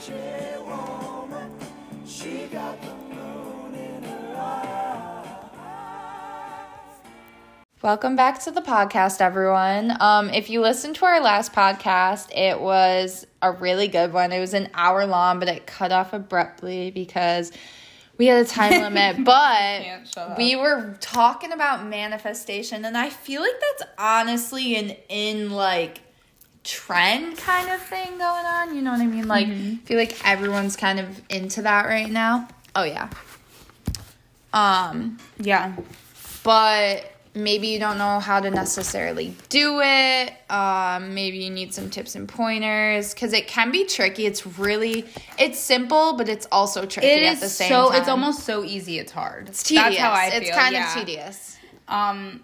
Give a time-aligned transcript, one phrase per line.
[0.00, 1.52] country woman.
[2.06, 5.36] She got the moon in her eye.
[7.82, 9.96] Welcome back to the podcast, everyone.
[10.00, 14.32] Um, if you listened to our last podcast, it was a really good one.
[14.32, 17.52] It was an hour long, but it cut off abruptly because
[18.16, 19.24] we had a time limit.
[19.24, 26.00] But we were talking about manifestation, and I feel like that's honestly an in like
[26.64, 28.74] trend kind of thing going on.
[28.74, 29.26] You know what I mean?
[29.28, 32.48] Like, I feel like everyone's kind of into that right now.
[32.76, 33.08] Oh yeah.
[34.52, 35.74] Um, Yeah.
[36.42, 40.32] but maybe you don't know how to necessarily do it.
[40.50, 44.26] Um, maybe you need some tips and pointers because it can be tricky.
[44.26, 45.06] It's really
[45.38, 48.00] it's simple, but it's also tricky It at is the same so time.
[48.00, 49.48] it's almost so easy it's hard.
[49.48, 49.84] it's tedious.
[49.84, 50.40] That's how I feel.
[50.42, 50.88] it's kind yeah.
[50.88, 51.56] of tedious.
[51.86, 52.42] Um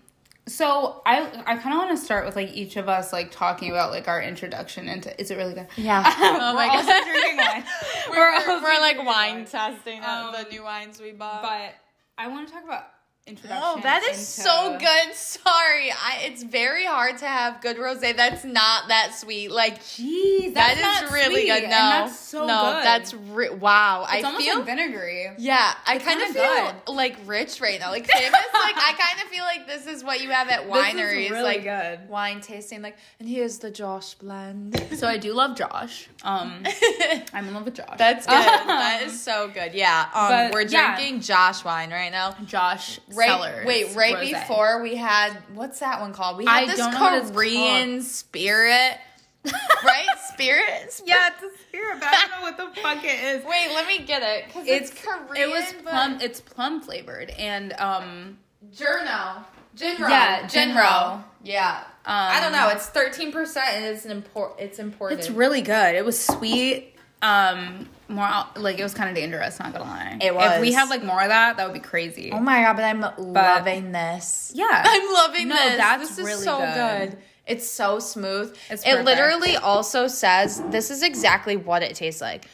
[0.48, 3.70] so I I kind of want to start with like each of us like talking
[3.70, 5.66] about like our introduction into is it really good?
[5.76, 6.04] Yeah.
[6.18, 7.04] oh my we're also God.
[7.04, 7.64] drinking wine.
[8.10, 11.42] We're, also we're, like drinking wine testing Um, the new wines we bought.
[11.42, 11.74] But
[12.16, 12.84] I want to talk about
[13.26, 13.62] introduction.
[13.64, 15.14] Oh, that is into- so good.
[15.14, 19.50] Sorry, I, it's very hard to have good rosé that's not that sweet.
[19.50, 21.62] Like Jeez, that that's not really sweet, good.
[21.64, 22.84] and No, that's so no, good.
[22.84, 24.02] that's re- wow.
[24.04, 25.26] it's I almost feel like vinegary.
[25.38, 28.32] Yeah, I kind of feel like rich right now, like famous.
[28.32, 31.62] like I kind of feel like this is what you have at wineries, really like
[31.64, 32.08] good.
[32.08, 32.82] wine tasting.
[32.82, 34.80] Like, and here's the Josh blend.
[34.96, 36.08] So I do love Josh.
[36.22, 36.62] Um,
[37.32, 37.96] I'm in love with Josh.
[37.98, 38.34] That's good.
[38.44, 39.74] that is so good.
[39.74, 40.06] Yeah.
[40.14, 40.96] Um, But, we're yeah.
[40.96, 42.36] drinking Josh wine right now.
[42.46, 43.28] Josh Right.
[43.28, 43.66] Cellars.
[43.66, 44.40] wait, right rosé.
[44.40, 46.38] before we had what's that one called?
[46.38, 48.98] We had I this don't know what it's Korean spirit,
[49.44, 50.06] right?
[50.32, 51.00] Spirit.
[51.06, 53.44] Yeah, it's a spirit, but I don't know what the fuck it is.
[53.46, 55.48] Wait, let me get it because it's, Korean.
[55.48, 56.18] It was plum.
[56.20, 58.38] It's plum flavored, and um,
[58.74, 59.44] Journo.
[59.76, 60.08] Jinro.
[60.08, 61.22] Yeah, Jinro.
[61.42, 61.84] Yeah.
[62.04, 62.68] I don't know.
[62.68, 64.56] It's thirteen percent, and it's an import.
[64.58, 65.20] It's important.
[65.20, 65.94] it's really good.
[65.94, 66.95] It was sweet.
[67.22, 69.58] Um, more like it was kind of dangerous.
[69.58, 70.18] Not gonna lie.
[70.20, 72.30] It was If we had like more of that, that would be crazy.
[72.32, 72.76] Oh my god!
[72.76, 73.00] But I'm
[73.32, 74.52] loving this.
[74.54, 74.66] Yeah.
[74.70, 75.76] I'm loving No, this.
[75.76, 77.10] that's this is really so good.
[77.10, 77.18] good.
[77.46, 78.56] It's so smooth.
[78.70, 82.48] It's it literally also says this is exactly what it tastes like.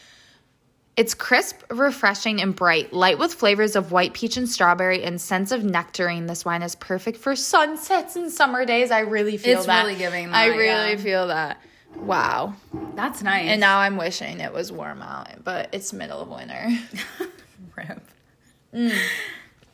[0.95, 5.51] It's crisp, refreshing, and bright, light with flavors of white peach and strawberry and scents
[5.51, 6.27] of nectarine.
[6.27, 8.91] This wine is perfect for sunsets and summer days.
[8.91, 9.84] I really feel It's that.
[9.87, 10.97] really giving I really yeah.
[10.97, 11.59] feel that.
[11.97, 12.54] Wow.
[12.94, 13.48] That's nice.
[13.48, 16.69] And now I'm wishing it was warm out, but it's middle of winter.
[17.76, 18.03] Rip.
[18.75, 18.98] Mm.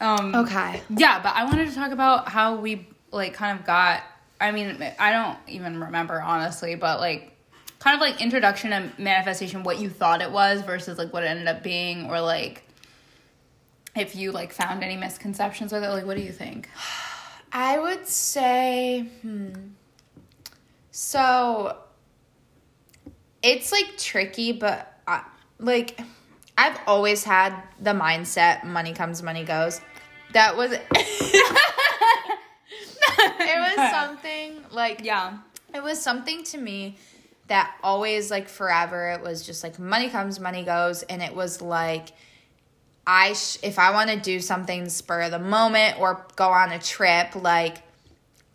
[0.00, 0.34] Um.
[0.34, 0.82] Okay.
[0.90, 4.02] Yeah, but I wanted to talk about how we like kind of got.
[4.40, 7.32] I mean, I don't even remember honestly, but like
[7.80, 11.26] kind of like introduction and manifestation, what you thought it was versus like what it
[11.26, 12.62] ended up being, or like
[13.96, 15.88] if you like found any misconceptions with it.
[15.88, 16.68] Like, what do you think?
[17.52, 19.52] I would say, hmm.
[20.90, 21.76] So
[23.42, 25.22] it's like tricky, but I,
[25.58, 26.00] like
[26.56, 29.80] I've always had the mindset money comes, money goes.
[30.32, 30.82] That was it
[33.78, 35.38] was something like Yeah.
[35.74, 36.96] it was something to me
[37.48, 41.62] that always like forever it was just like money comes money goes and it was
[41.62, 42.08] like
[43.06, 46.72] i sh- if i want to do something spur of the moment or go on
[46.72, 47.78] a trip like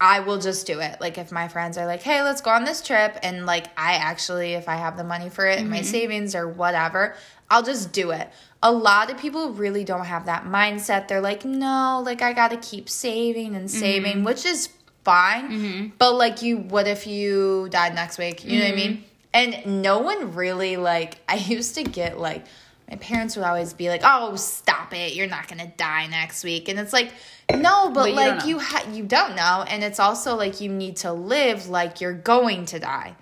[0.03, 0.99] i will just do it.
[0.99, 3.93] Like if my friends are like hey let's go on this trip and like i
[3.93, 5.85] actually if i have the money for it in my mm-hmm.
[5.85, 7.15] savings or whatever
[7.49, 8.29] i'll just do it.
[8.61, 11.07] A lot of people really don't have that mindset.
[11.07, 14.25] They're like no like i gotta keep saving and saving mm-hmm.
[14.25, 14.69] which is
[15.05, 15.49] fine.
[15.49, 15.87] Mm-hmm.
[15.97, 18.43] But like you what if you died next week?
[18.43, 19.03] You know what i mean?
[19.33, 22.45] And no one really like i used to get like
[22.89, 26.69] my parents would always be like oh stop it you're not gonna die next week
[26.69, 27.11] and it's like
[27.51, 30.69] no but, But you like you ha- you don't know and it's also like you
[30.69, 33.15] need to live like you're going to die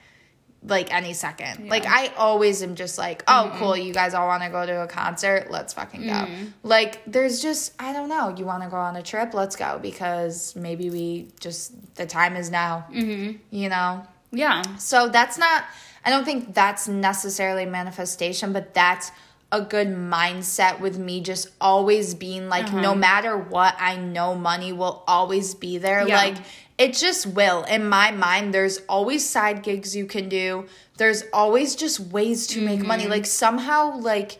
[0.63, 1.69] like any second.
[1.69, 4.83] Like I always am just like, oh cool, you guys all want to go to
[4.83, 6.27] a concert, let's fucking go.
[6.63, 9.79] Like there's just I don't know, you want to go on a trip, let's go
[9.81, 12.85] because maybe we just the time is now.
[12.91, 13.37] Mm-hmm.
[13.49, 14.05] You know.
[14.31, 14.61] Yeah.
[14.77, 15.63] So that's not
[16.05, 19.11] I don't think that's necessarily manifestation, but that's
[19.51, 24.71] a good mindset with me just always being like no matter what, I know money
[24.71, 26.07] will always be there.
[26.07, 26.15] Yeah.
[26.15, 26.37] Like
[26.77, 27.63] it just will.
[27.63, 30.67] In my mind, there's always side gigs you can do.
[30.97, 33.07] There's always just ways to make money.
[33.07, 34.39] Like somehow like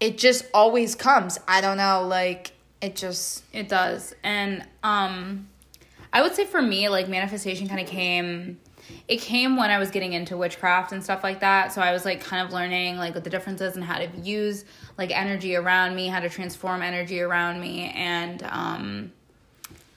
[0.00, 1.38] it just always comes.
[1.46, 4.14] I don't know, like it just It does.
[4.24, 5.48] And um
[6.12, 8.58] I would say for me like manifestation kind of came
[9.08, 11.72] it came when I was getting into witchcraft and stuff like that.
[11.72, 14.64] So I was like kind of learning like what the differences and how to use
[14.98, 19.12] like energy around me, how to transform energy around me and um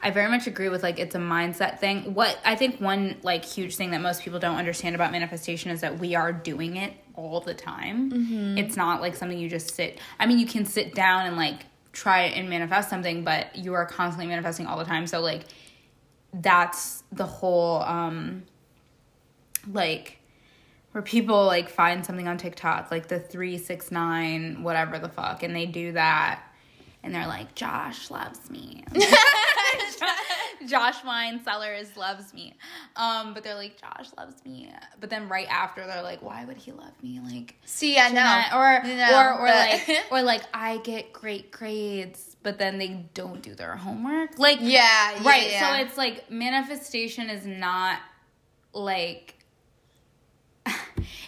[0.04, 2.14] I very much agree with like it's a mindset thing.
[2.14, 5.80] What I think one like huge thing that most people don't understand about manifestation is
[5.80, 8.12] that we are doing it all the time.
[8.12, 8.58] Mm-hmm.
[8.58, 10.00] It's not like something you just sit.
[10.20, 13.86] I mean, you can sit down and like try and manifest something, but you are
[13.86, 15.08] constantly manifesting all the time.
[15.08, 15.46] So like
[16.34, 18.44] that's the whole um
[19.72, 20.20] like
[20.92, 25.66] where people like find something on TikTok, like the 369 whatever the fuck and they
[25.66, 26.42] do that
[27.04, 28.84] and they're like Josh loves me.
[30.68, 32.56] Josh Wine Cellars loves me.
[32.96, 34.72] Um, but they're like, Josh loves me.
[35.00, 37.20] But then right after they're like, why would he love me?
[37.24, 38.22] Like See, I know.
[38.22, 42.78] Jeanette- or No, or or but- like or like I get great grades, but then
[42.78, 44.40] they don't do their homework.
[44.40, 45.52] Like yeah, yeah, right.
[45.52, 45.78] yeah.
[45.78, 48.00] So it's like manifestation is not
[48.74, 49.36] like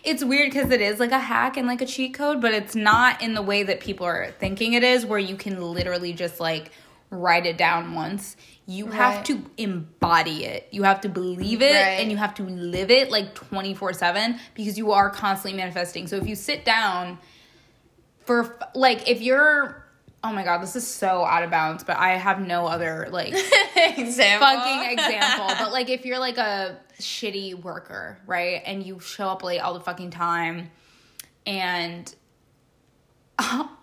[0.06, 2.76] it's weird because it is like a hack and like a cheat code, but it's
[2.76, 6.40] not in the way that people are thinking it is, where you can literally just
[6.40, 6.72] like
[7.10, 8.36] write it down once.
[8.68, 10.68] You have to embody it.
[10.72, 12.00] You have to believe it Right.
[12.00, 16.08] and you have to live it like 24 7 because you are constantly manifesting.
[16.08, 17.20] So if you sit down
[18.26, 19.86] for like, if you're,
[20.24, 23.34] oh my God, this is so out of bounds, but I have no other like
[23.76, 24.48] example.
[24.48, 25.48] fucking example.
[25.60, 28.62] But like if you're like a shitty worker, right?
[28.66, 30.72] And you show up late all the fucking time
[31.46, 32.14] and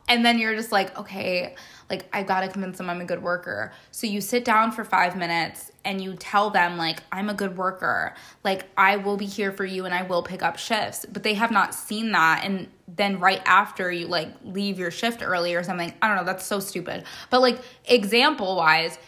[0.09, 1.55] and then you're just like, okay,
[1.91, 3.73] like I gotta convince them I'm a good worker.
[3.91, 7.57] So you sit down for five minutes and you tell them like I'm a good
[7.57, 8.15] worker.
[8.45, 11.05] Like I will be here for you and I will pick up shifts.
[11.11, 15.23] But they have not seen that and then right after you like leave your shift
[15.23, 15.93] early or something.
[16.01, 17.05] I don't know, that's so stupid.
[17.31, 18.99] But like example wise,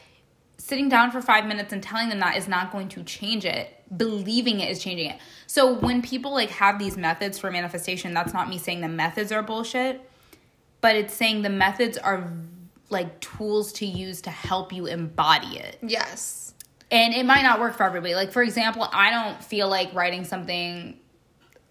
[0.59, 3.74] sitting down for five minutes and telling them that is not going to change it
[3.97, 5.19] believing it is changing it.
[5.47, 9.33] So when people like have these methods for manifestation that's not me saying the methods
[9.33, 10.09] are bullshit
[10.81, 12.31] but it's saying the methods are
[12.91, 15.79] like tools to use to help you embody it.
[15.83, 16.55] Yes.
[16.91, 18.15] and it might not work for everybody.
[18.15, 20.99] Like for example i don't feel like writing something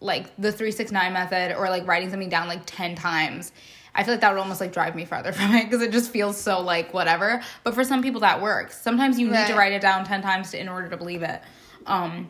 [0.03, 3.51] like the 369 method or like writing something down like 10 times.
[3.95, 6.11] I feel like that would almost like drive me farther from it because it just
[6.11, 7.41] feels so like whatever.
[7.63, 8.79] But for some people that works.
[8.79, 11.41] Sometimes you need to write it down 10 times to, in order to believe it
[11.87, 12.27] um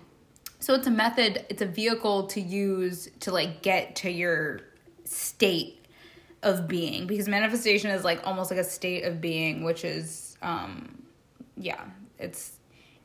[0.60, 4.62] so it's a method it's a vehicle to use to like get to your
[5.06, 5.86] state
[6.42, 11.02] of being because manifestation is like almost like a state of being which is um
[11.56, 11.82] yeah
[12.20, 12.52] it's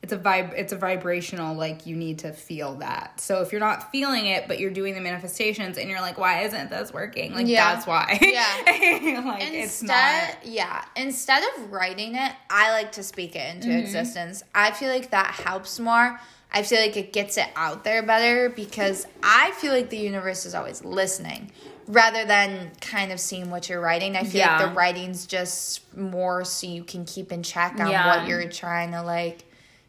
[0.01, 3.59] it's a vibe it's a vibrational like you need to feel that so if you're
[3.59, 7.33] not feeling it but you're doing the manifestations and you're like why isn't this working
[7.33, 7.73] like Yeah.
[7.75, 9.21] that's why Yeah.
[9.25, 9.89] like it's Instead,
[10.35, 13.79] not yeah, instead of writing it, I like to speak it into Mm-hmm.
[13.79, 14.41] existence.
[14.55, 16.19] I feel like that helps more.
[16.51, 20.45] I feel like it gets it out there better because I feel like the universe
[20.45, 21.51] is always listening
[21.87, 24.15] rather than kind of seeing what you're writing.
[24.15, 24.57] I feel Yeah.
[24.59, 28.07] like the writing's just more so you can keep in check on Yeah.
[28.07, 29.43] what you're trying to like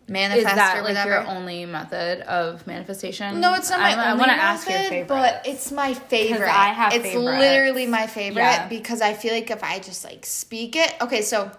[0.09, 4.09] manifest is that or like your only method of manifestation No, it's not my I,
[4.09, 6.49] I only wanna method, ask your favorite but it's my favorite.
[6.49, 7.39] I have it's favorites.
[7.39, 8.69] literally my favorite Yeah.
[8.69, 10.93] because I feel like if I just like speak it.
[11.01, 11.51] Okay, so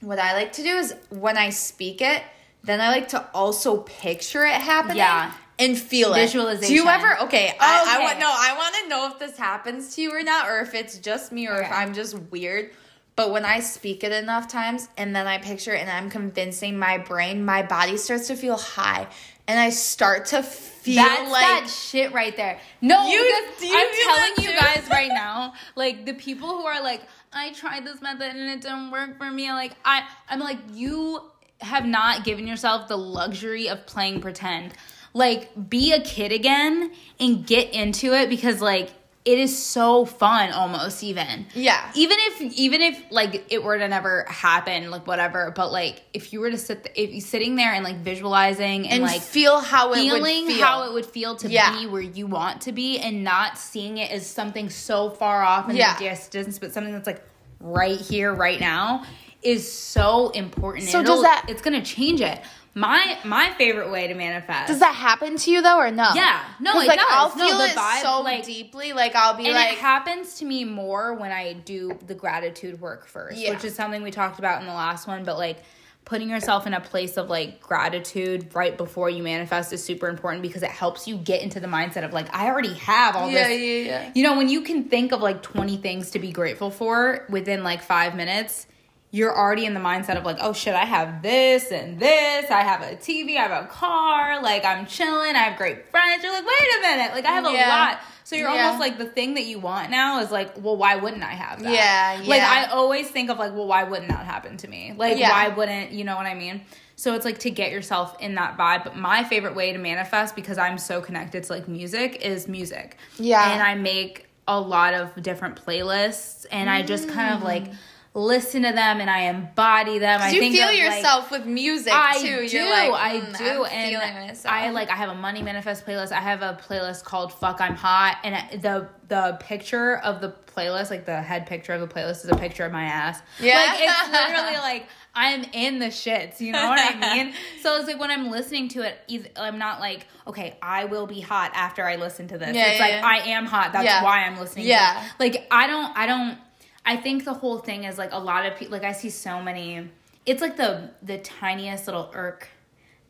[0.00, 2.22] what I like to do is when I speak it,
[2.62, 4.98] then I like to also picture it happening.
[4.98, 5.32] Yeah.
[5.58, 6.20] And feel it.
[6.20, 6.68] Visualization.
[6.68, 7.20] Do you ever?
[7.24, 8.04] Okay, I, I Okay.
[8.04, 8.30] want no.
[8.34, 11.32] I want to know if this happens to you or not, or if it's just
[11.32, 12.70] me, or if I'm just weird.
[13.14, 16.78] But when I speak it enough times, and then I picture it, and I'm convincing
[16.78, 19.06] my brain, my body starts to feel high,
[19.46, 22.58] and I start to feel That's like that shit right there.
[22.80, 26.82] No, You- do you I'm telling you guys right now, like the people who are
[26.82, 27.02] like,
[27.34, 29.52] I tried this method and it didn't work for me.
[29.52, 31.20] Like I, I'm like, you
[31.60, 34.72] have not given yourself the luxury of playing pretend.
[35.12, 38.90] Like, be a kid again and get into it because like
[39.22, 41.90] it is so fun almost even Yeah.
[41.94, 46.32] even if even if like it were to never happen like whatever but like if
[46.32, 49.20] you were to sit th- if you sitting there and like visualizing and, and like
[49.20, 50.64] feel how it feeling would feel.
[50.64, 51.78] how it would feel to Yeah.
[51.78, 55.68] be where you want to be and not seeing it as something so far off
[55.68, 55.98] in Yeah.
[55.98, 57.22] the distance but something that's like
[57.60, 59.04] right here right now
[59.42, 62.40] is so important So does that- it's gonna change it
[62.74, 66.08] my my favorite way to manifest Does that happen to you though, or no?
[66.14, 66.40] Yeah.
[66.60, 67.06] No, it like does.
[67.10, 68.92] I'll No, feel the it vibe, so like- deeply.
[68.92, 72.80] Like I'll be and like, it happens to me more when I do the gratitude
[72.80, 73.50] work first, Yeah.
[73.50, 75.24] which is something we talked about in the last one.
[75.24, 75.58] But like
[76.04, 80.40] putting yourself in a place of like gratitude right before you manifest is super important
[80.42, 83.48] because it helps you get into the mindset of like, I already have all yeah,
[83.48, 83.60] this.
[83.60, 83.66] yeah,
[84.04, 84.10] yeah.
[84.14, 87.64] You know, when you can think of like 20 things to be grateful for within
[87.64, 88.66] like five minutes,
[89.12, 92.50] you're already in the mindset of like, oh shit, I have this and this.
[92.50, 96.22] I have a TV, I have a car, like I'm chilling, I have great friends.
[96.22, 98.00] You're like, wait a minute, like I have a lot.
[98.22, 98.66] So you're Yeah.
[98.66, 101.60] almost like the thing that you want now is like, well, why wouldn't I have
[101.64, 101.72] that?
[101.72, 102.28] Yeah, yeah.
[102.28, 102.42] Like.
[102.42, 104.94] I always think of like, well, why wouldn't that happen to me?
[104.96, 105.30] Like Yeah.
[105.30, 106.60] why wouldn't you know what I mean?
[106.94, 108.84] So it's like to get yourself in that vibe.
[108.84, 112.96] But my favorite way to manifest because I'm so connected to like music is music.
[113.18, 113.52] Yeah.
[113.52, 117.74] And I make a lot of different playlists and I just kind of like mm.
[118.12, 120.20] Listen to them and I embody them.
[120.20, 122.48] I you think feel of, like, yourself with music I too.
[122.48, 122.68] do.
[122.68, 123.64] Like, I "Mm, do.
[123.64, 124.38] I'm and.
[124.46, 124.90] I like.
[124.90, 126.12] I have a money manifest playlist.
[126.12, 130.90] I have a playlist called "Fuck I'm Hot," and the the picture of the playlist,
[130.90, 133.20] like the head picture of the playlist, is a picture of my ass.
[133.40, 133.56] Yeah.
[133.56, 136.40] Like it's literally like I'm in the shits.
[136.40, 137.34] You know what I mean?
[137.62, 141.20] so it's like when I'm listening to it, I'm not like, okay, I will be
[141.20, 142.54] hot after I listen to this.
[142.54, 143.02] Yeah, it's yeah, like yeah.
[143.04, 143.72] I am hot.
[143.72, 144.66] That's why I'm listening.
[144.66, 144.94] Yeah.
[144.94, 145.32] To it.
[145.34, 145.96] Like I don't.
[145.96, 146.38] I don't.
[146.84, 148.72] I think the whole thing is like a lot of people.
[148.72, 149.88] Like I see so many.
[150.26, 152.48] It's like the the tiniest little irk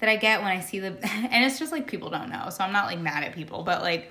[0.01, 0.89] that I get when I see the,
[1.31, 2.51] and it's just like people don't know.
[2.51, 4.11] So I'm not like mad at people, but like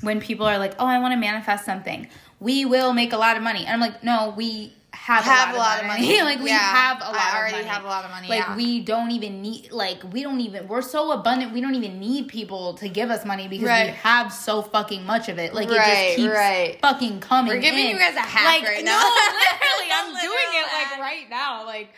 [0.00, 2.08] when people are like, "Oh, I want to manifest something.
[2.40, 5.58] We will make a lot of money," and I'm like, "No, we." Have, Have a
[5.58, 6.22] lot, of money.
[6.22, 6.58] like we Yeah.
[6.58, 7.16] have a lot.
[7.16, 7.66] I of already money.
[7.66, 8.54] have a lot of money, Like yeah.
[8.56, 9.72] we don't even need.
[9.72, 10.68] Like we don't even.
[10.68, 11.52] We're so abundant.
[11.52, 15.28] We don't even need people to give us money because we have so fucking much
[15.28, 15.54] of it.
[15.54, 16.78] Like it just keeps right.
[16.80, 17.52] fucking coming.
[17.52, 17.90] We're giving in.
[17.90, 18.98] you guys a hack like, right no, now.
[19.32, 21.66] literally, I'm Literal doing it like right now.
[21.66, 21.88] Like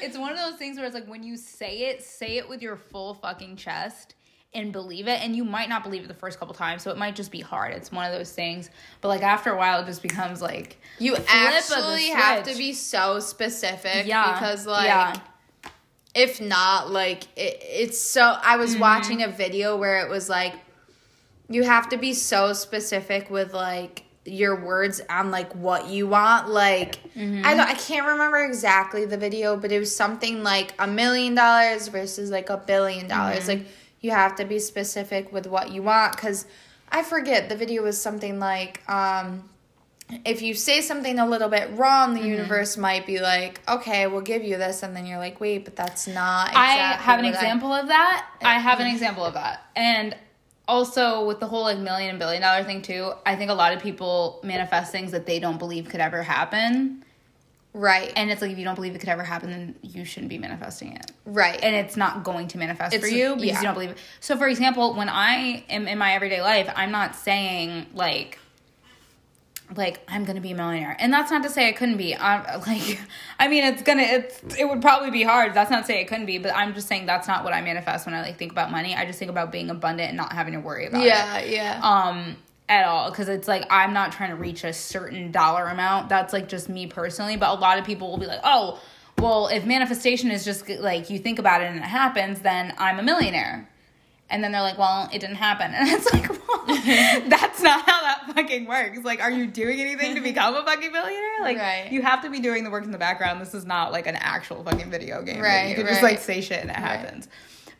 [0.00, 2.62] it's one of those things where it's like when you say it, say it with
[2.62, 4.14] your full fucking chest
[4.54, 5.20] and believe it.
[5.22, 7.40] And you might not believe it the first couple times, so it might just be
[7.40, 7.72] hard.
[7.72, 8.68] It's one of those things.
[9.00, 13.18] But like after a while, it just becomes like You actually have to be so
[13.20, 15.14] specific Yeah, because like yeah.
[16.14, 18.80] if not like it, it's so I was Mm-hmm.
[18.80, 20.54] watching a video where it was like
[21.48, 26.48] you have to be so specific with like your words on like what you want
[26.48, 27.44] like Mm-hmm.
[27.44, 31.34] I don't I can't remember exactly the video but it was something like a million
[31.34, 33.48] dollars versus like a billion dollars Mm-hmm.
[33.64, 33.66] like
[34.02, 36.44] you have to be specific with what you want cuz
[36.90, 39.48] I forget the video was something like um
[40.26, 42.28] if you say something a little bit wrong, the Mm-hmm.
[42.28, 44.82] universe might be like, okay, we'll give you this.
[44.82, 46.66] And then you're like, wait, but that's not I
[47.08, 48.26] have an what I- example of that.
[48.42, 49.62] I have an example of that.
[49.74, 50.14] And
[50.68, 53.72] also with the whole like million and billion dollar thing too, I think a lot
[53.74, 57.04] of people manifest things that they don't believe could ever happen.
[57.74, 58.12] Right.
[58.16, 60.38] And it's like if you don't believe it could ever happen, then you shouldn't be
[60.38, 61.10] manifesting it.
[61.24, 61.58] right.
[61.62, 63.58] And it's not going to manifest for you because yeah.
[63.60, 63.98] you don't believe it.
[64.20, 68.38] So for example, when I am in my everyday life, I'm not saying like
[69.76, 72.14] like I'm gonna be a millionaire, and that's not to say I couldn't be.
[72.14, 73.00] I'm like,
[73.38, 75.54] I mean, it's gonna, it's, it would probably be hard.
[75.54, 77.62] That's not to say it couldn't be, but I'm just saying that's not what I
[77.62, 78.94] manifest when I like think about money.
[78.94, 81.80] I just think about being abundant and not having to worry about it yeah, yeah.
[81.82, 82.36] um
[82.72, 86.08] at all because it's like i'm not trying to reach a certain dollar amount.
[86.08, 88.80] That's like just me personally but a lot of people will be like oh
[89.18, 92.98] well if manifestation is just like you think about it and it happens then i'm
[92.98, 93.68] a millionaire.
[94.30, 95.72] And then they're like well it didn't happen.
[95.74, 96.64] And it's like well
[97.28, 99.00] that's not how that fucking works.
[99.04, 101.40] Like are you doing anything to become a fucking millionaire?
[101.42, 101.92] Like Right.
[101.92, 103.42] you have to be doing the work in the background.
[103.42, 106.40] This is not like an actual fucking video game Right, you can just like say
[106.40, 107.28] shit and it happens.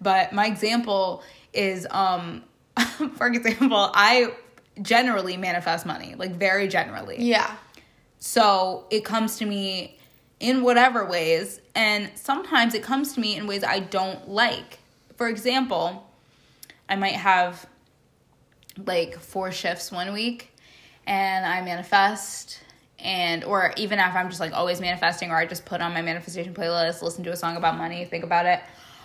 [0.03, 1.23] But my example
[1.55, 2.43] is um
[3.17, 4.33] for example i
[4.81, 7.57] generally manifest money like very generally yeah.
[8.19, 9.99] so it comes to me
[10.41, 14.79] in whatever ways and sometimes it comes to me in ways i don't like
[15.17, 16.09] for example
[16.89, 17.67] i might have
[18.87, 20.51] like four shifts one week
[21.07, 22.61] and i manifest
[22.99, 26.01] and or even if i'm just like always manifesting or i just put on my
[26.01, 28.61] manifestation playlist listen to a song about money think about it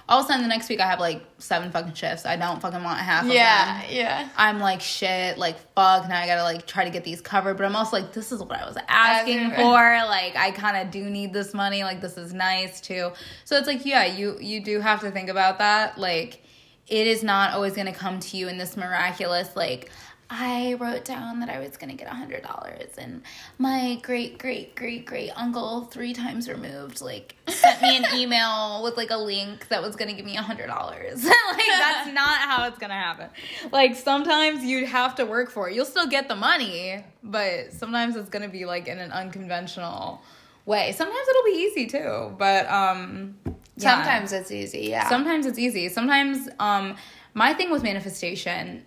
[0.09, 2.61] all of a sudden the next week i have like seven fucking shifts i don't
[2.61, 4.29] fucking want half of them Yeah, yeah.
[4.37, 6.07] I'm like shit, like fuck.
[6.07, 8.41] Now I gotta like try to get these covered, but I'm also like, this is
[8.41, 9.73] what I was asking Asking for.
[10.07, 11.83] Like I kind of do need this money.
[11.83, 13.11] Like this is nice too.
[13.45, 15.97] So it's like, yeah, you you do have to think about that.
[15.97, 16.43] Like
[16.87, 19.91] it is not always gonna come to you in this miraculous like.
[20.29, 23.21] I wrote down that I was gonna get a hundred dollars, and
[23.57, 28.97] my great great great great uncle three times removed like sent me an email with
[28.97, 31.23] like a link that was gonna give me a hundred dollars.
[31.25, 33.29] like that's not how it's gonna happen.
[33.71, 35.75] Like sometimes you have to work for it.
[35.75, 40.21] You'll still get the money, but sometimes it's gonna be like in an unconventional
[40.65, 40.91] way.
[40.91, 43.37] Sometimes it'll be easy too, but um,
[43.77, 43.95] yeah.
[43.95, 45.07] Sometimes it's easy, yeah.
[45.07, 45.87] Sometimes it's easy.
[45.87, 46.95] Sometimes um
[47.33, 48.83] my thing with manifestation,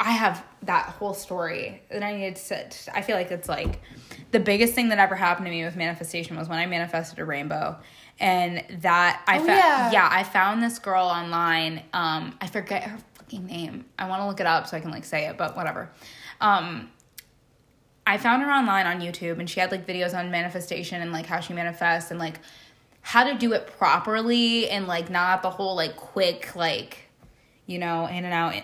[0.00, 2.88] I have that whole story that I needed to sit.
[2.94, 3.80] I feel like it's like
[4.30, 7.24] the biggest thing that ever happened to me with manifestation was when I manifested a
[7.24, 7.76] rainbow.
[8.18, 9.92] And that I Oh, found yeah.
[9.92, 11.82] yeah, I found this girl online.
[11.92, 13.84] Um I forget her fucking name.
[13.98, 15.90] I want to look it up so I can like say it, but whatever.
[16.40, 16.90] Um
[18.06, 21.26] I found her online on YouTube and she had like videos on manifestation and like
[21.26, 22.40] how she manifests and like
[23.02, 27.04] how to do it properly and like not the whole like quick like
[27.66, 28.54] you know in and out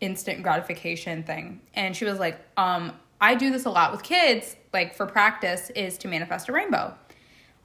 [0.00, 1.60] instant gratification thing.
[1.74, 5.70] And she was like, um, I do this a lot with kids, like for practice,
[5.70, 6.94] is to manifest a rainbow.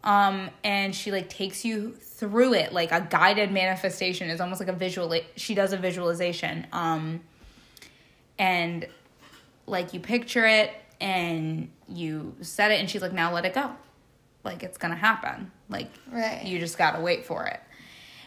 [0.03, 4.69] Um, and she like takes you through it like a guided manifestation is almost like
[4.69, 6.67] a visual she does a visualization.
[6.71, 7.21] Um
[8.37, 8.87] and
[9.67, 13.71] like you picture it and you set it and she's like, now let it go.
[14.43, 15.51] Like it's gonna happen.
[15.69, 16.43] Like Right.
[16.43, 17.59] you just gotta wait for it.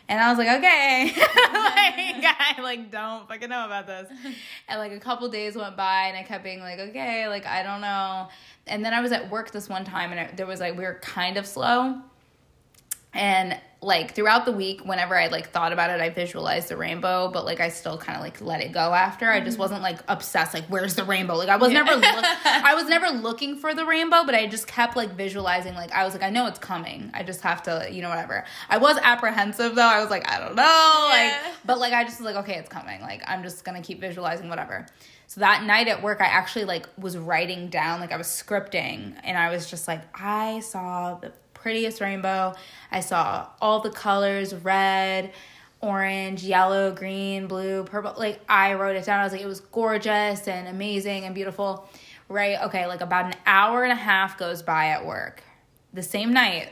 [0.08, 1.12] And I was like, okay.
[1.16, 4.10] like, I like don't fucking know about this.
[4.68, 7.62] And like a couple days went by and I kept being like, okay, like I
[7.62, 8.28] don't know.
[8.66, 10.84] And then I was at work this one time and it, there was like we
[10.84, 12.00] were kind of slow.
[13.12, 17.30] And like throughout the week, whenever I like thought about it, I visualized the rainbow,
[17.30, 19.30] but like I still kind of like let it go after.
[19.30, 19.60] I just mm-hmm.
[19.60, 21.36] wasn't like obsessed, like where's the rainbow?
[21.36, 22.04] Like I was never, look-
[22.44, 25.74] I was never looking for the rainbow, but I just kept like visualizing.
[25.74, 27.10] Like I was like, I know it's coming.
[27.12, 28.44] I just have to, you know, whatever.
[28.70, 29.82] I was apprehensive though.
[29.82, 30.62] I was like, I don't know,
[31.12, 31.42] Yeah.
[31.44, 33.00] like, but like I just was like, okay, it's coming.
[33.02, 34.86] Like I'm just gonna keep visualizing whatever.
[35.26, 39.14] So that night at work, I actually like was writing down, like I was scripting,
[39.24, 41.32] and I was just like, I saw the
[41.64, 42.54] prettiest rainbow.
[42.92, 45.32] I saw all the colors red,
[45.80, 48.12] orange, yellow, green, blue, purple.
[48.18, 49.18] Like I wrote it down.
[49.20, 51.88] I was like, it was gorgeous and amazing and beautiful.
[52.28, 52.58] Right?
[52.64, 55.42] Okay, like about an hour and a half goes by at work.
[55.94, 56.68] The same night.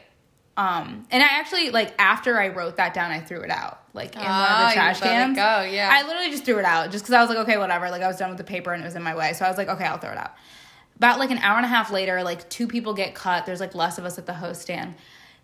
[0.58, 4.12] Um, and I actually like after I wrote that down, I threw it out like
[4.14, 5.34] in one of Ah, the you trash cans.
[5.36, 5.88] go, yeah.
[5.90, 7.88] I literally just threw it out just because I was like, okay, whatever.
[7.90, 9.48] Like I was done with the paper and it was in my way, so I
[9.48, 10.32] was like, okay, I'll throw it out.
[11.02, 13.44] About like an hour and a half later, like two people get cut.
[13.44, 14.94] There's like less of us at the host stand.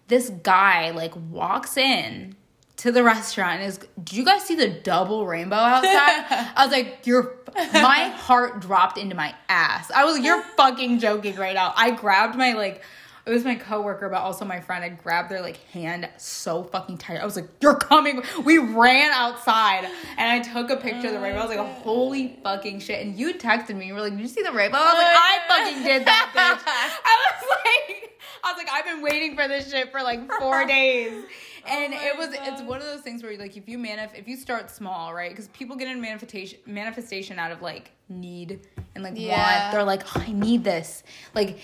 [0.07, 2.37] This guy like walks in
[2.77, 6.53] to the restaurant and is, do you guys see the double rainbow outside?
[6.57, 7.35] I was like, you're,
[7.73, 9.91] my heart dropped into my ass.
[9.91, 11.73] I was like, you're fucking joking right now.
[11.75, 12.85] I grabbed my like,
[13.29, 14.83] it was my coworker, but also my friend.
[14.83, 17.19] I grabbed their like hand so fucking tight.
[17.19, 19.85] I was like, "You're coming!" We ran outside,
[20.17, 21.41] and I took a picture of the rainbow.
[21.41, 21.81] I was like, oh.
[21.83, 23.87] "Holy fucking shit!" And you texted me.
[23.87, 26.33] You were like, "Did you see the rainbow?" I was like, "I fucking did that,
[26.35, 26.73] bitch."
[27.05, 30.65] I was like, "I was like, I've been waiting for this shit for like four
[30.67, 31.25] days."
[31.67, 34.27] Oh and it was it's one of those things where like if you manif if
[34.27, 35.31] you start small, right?
[35.31, 38.61] Because people get in manifestation manifestation out of like need
[38.95, 39.65] and like Yeah.
[39.65, 39.73] want.
[39.73, 41.03] They're like, oh, I need this.
[41.35, 41.59] Like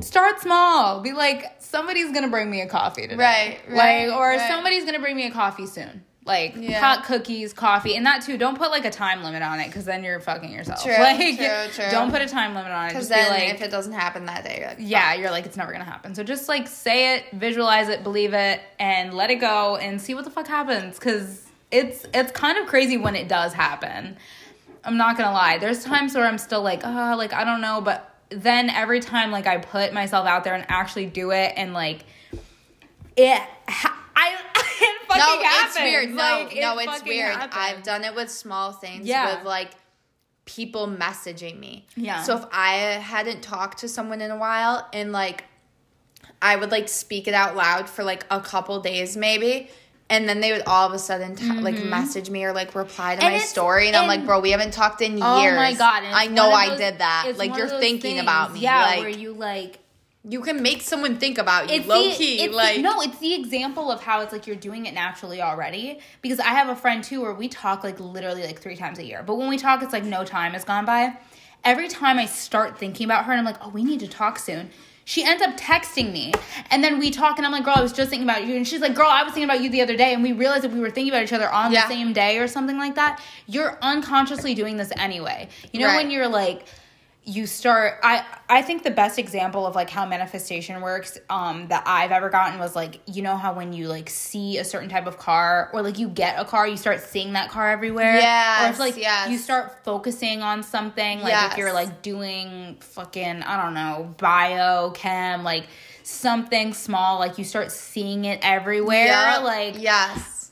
[0.00, 1.00] start small.
[1.00, 3.16] Be like, somebody's gonna bring me a coffee today.
[3.16, 4.48] Right, right, Like, or right.
[4.50, 6.04] somebody's gonna bring me a coffee soon.
[6.26, 6.80] Like Yeah.
[6.80, 8.38] hot cookies, coffee, and that too.
[8.38, 10.82] Don't put like a time limit on it because then you're fucking yourself.
[10.82, 11.90] True, like, true, true.
[11.90, 12.88] Don't put a time limit on it.
[12.90, 15.44] Because then be like, if it doesn't happen that day, you're like, yeah, you're like,
[15.44, 16.14] it's never gonna happen.
[16.14, 20.14] So just like say it, visualize it, believe it, and let it go and see
[20.14, 20.98] what the fuck happens.
[20.98, 24.16] Cause it's it's kind of crazy when it does happen.
[24.82, 25.58] I'm not gonna lie.
[25.58, 29.30] There's times where I'm still like, oh, like I don't know, but then every time
[29.30, 32.04] like I put myself out there and actually do it and like
[33.16, 35.76] it ha- I it fucking no, happens.
[35.76, 36.10] it's weird.
[36.10, 37.32] No, Like, it no, it's weird.
[37.34, 37.54] happens.
[37.56, 39.06] I've done it with small things.
[39.06, 39.36] Yeah.
[39.36, 39.70] With like
[40.46, 41.86] people messaging me.
[41.96, 42.22] Yeah.
[42.22, 45.44] So if I hadn't talked to someone in a while and like
[46.42, 49.70] I would like speak it out loud for like a couple days maybe.
[50.10, 53.16] And then they would all of a sudden t- like message me or like reply
[53.16, 53.26] to Mm-hmm.
[53.26, 56.04] And my story, and I'm like, "Bro, we haven't talked in years." Oh my god!
[56.04, 57.32] I know of I did that.
[57.36, 58.60] Like you're those thinking things, about me.
[58.60, 59.78] Yeah, like where you like
[60.26, 62.40] you can make someone think about you, it's low the, key.
[62.40, 65.42] it's the- like no, it's the example of how it's like you're doing it naturally
[65.42, 66.00] already.
[66.22, 69.04] Because I have a friend too where we talk like literally like three times a
[69.04, 71.16] year, but when we talk, it's like no time has gone by.
[71.62, 74.38] Every time I start thinking about her, and I'm like, oh, we need to talk
[74.38, 74.70] soon.
[75.06, 76.32] She ends up texting me,
[76.70, 78.66] and then we talk, and I'm like, girl, I was just thinking about you, and
[78.66, 80.72] she's like, girl, I was thinking about you the other day, and we realized that
[80.72, 81.82] we were thinking about each other on Yeah.
[81.82, 83.20] the same day or something like that.
[83.46, 85.48] You're unconsciously doing this anyway.
[85.72, 85.96] You know Right.
[85.96, 86.64] when you're like
[87.26, 91.82] you start i i think the best example of like how manifestation works um that
[91.86, 95.06] i've ever gotten was like you know how when you like see a certain type
[95.06, 98.60] of car or like you get a car you start seeing that car everywhere Yeah.
[98.60, 99.30] or Yes, if like yes.
[99.30, 104.90] you start focusing on something like if you're like doing fucking i don't know bio
[104.90, 105.66] chem like
[106.02, 110.43] something small like you start seeing it everywhere Yeah, like yes.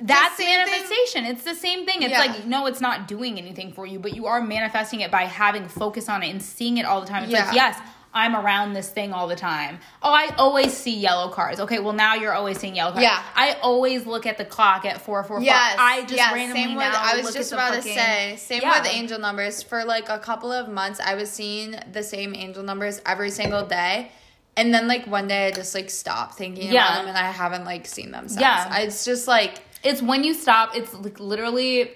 [0.00, 1.24] That's same thing- manifestation.
[1.24, 2.02] It's the same thing.
[2.02, 2.20] It's Yeah.
[2.20, 5.68] like no, it's not doing anything for you, but you are manifesting it by having
[5.68, 7.24] focus on it and seeing it all the time.
[7.24, 7.78] It's like yes,
[8.14, 9.80] I'm around this thing all the time.
[10.02, 11.60] Oh, I always see yellow cars.
[11.60, 13.02] Okay, well now you're always seeing yellow cars.
[13.02, 13.22] Yeah.
[13.36, 15.44] I always look at the clock at four four four.
[15.44, 18.36] Yes, I just yes, randomly same now with, I was just about fucking- to say
[18.38, 18.80] same Yeah.
[18.80, 19.62] with angel numbers.
[19.62, 23.66] For like a couple of months, I was seeing the same angel numbers every single
[23.66, 24.10] day,
[24.56, 26.86] and then like one day I just like stopped thinking Yeah.
[26.86, 28.40] about them, and I haven't like seen them since.
[28.40, 28.74] Yeah.
[28.78, 30.74] It's just like It's when you stop.
[30.76, 31.92] It's like literally.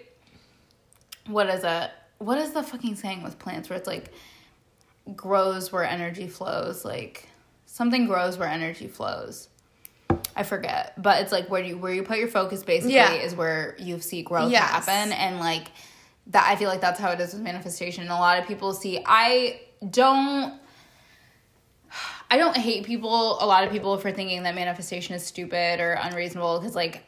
[1.27, 1.91] What is it?
[2.19, 4.13] What is the fucking saying with plants where it's like
[5.15, 6.85] grows where energy flows?
[6.85, 7.29] Like
[7.67, 9.49] something grows where energy flows.
[10.35, 13.13] I forget, but it's like where you where you put your focus basically Yeah.
[13.15, 14.69] is where you see growth Yes.
[14.87, 15.69] happen, and like
[16.29, 18.03] that I feel like that's how it is with manifestation.
[18.05, 20.59] And a lot of people see I don't
[22.31, 25.93] I don't hate people, a lot of people for thinking that manifestation is stupid or
[26.01, 27.05] unreasonable because like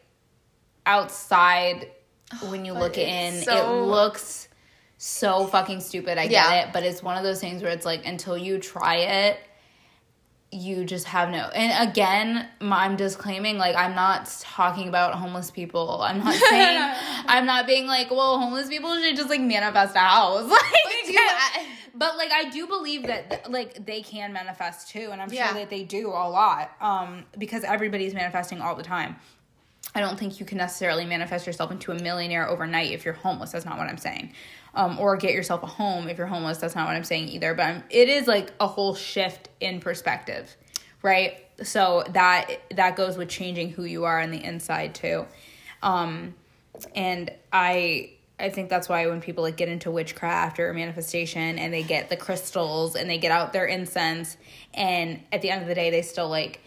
[0.86, 1.90] outside
[2.48, 4.48] when you but look in, so- it looks
[4.98, 6.18] so fucking stupid.
[6.18, 8.96] I get it, but it's one of those things where it's like until you try
[8.96, 9.38] it,
[10.50, 11.48] you just have no.
[11.54, 16.00] And again, I'm disclaiming like I'm not talking about homeless people.
[16.00, 16.94] I'm not saying
[17.26, 20.50] I'm not being like, well, homeless people should just like manifest a house.
[21.06, 21.66] Like, I-
[21.96, 25.48] but like I do believe that like they can manifest too, and I'm Yeah.
[25.50, 26.70] sure that they do a lot.
[26.80, 29.16] Um, because everybody's manifesting all the time.
[29.94, 33.52] I don't think you can necessarily manifest yourself into a millionaire overnight if you're homeless.
[33.52, 34.32] That's not what I'm saying.
[34.74, 36.58] Um, or get yourself a home if you're homeless.
[36.58, 37.54] That's not what I'm saying either.
[37.54, 40.56] But I'm, it is like a whole shift in perspective,
[41.02, 41.46] right?
[41.62, 45.26] So that that goes with changing who you are on the inside too.
[45.80, 46.34] Um,
[46.96, 51.72] and I I think that's why when people like get into witchcraft or manifestation and
[51.72, 54.36] they get the crystals and they get out their incense
[54.72, 56.60] and at the end of the day they still like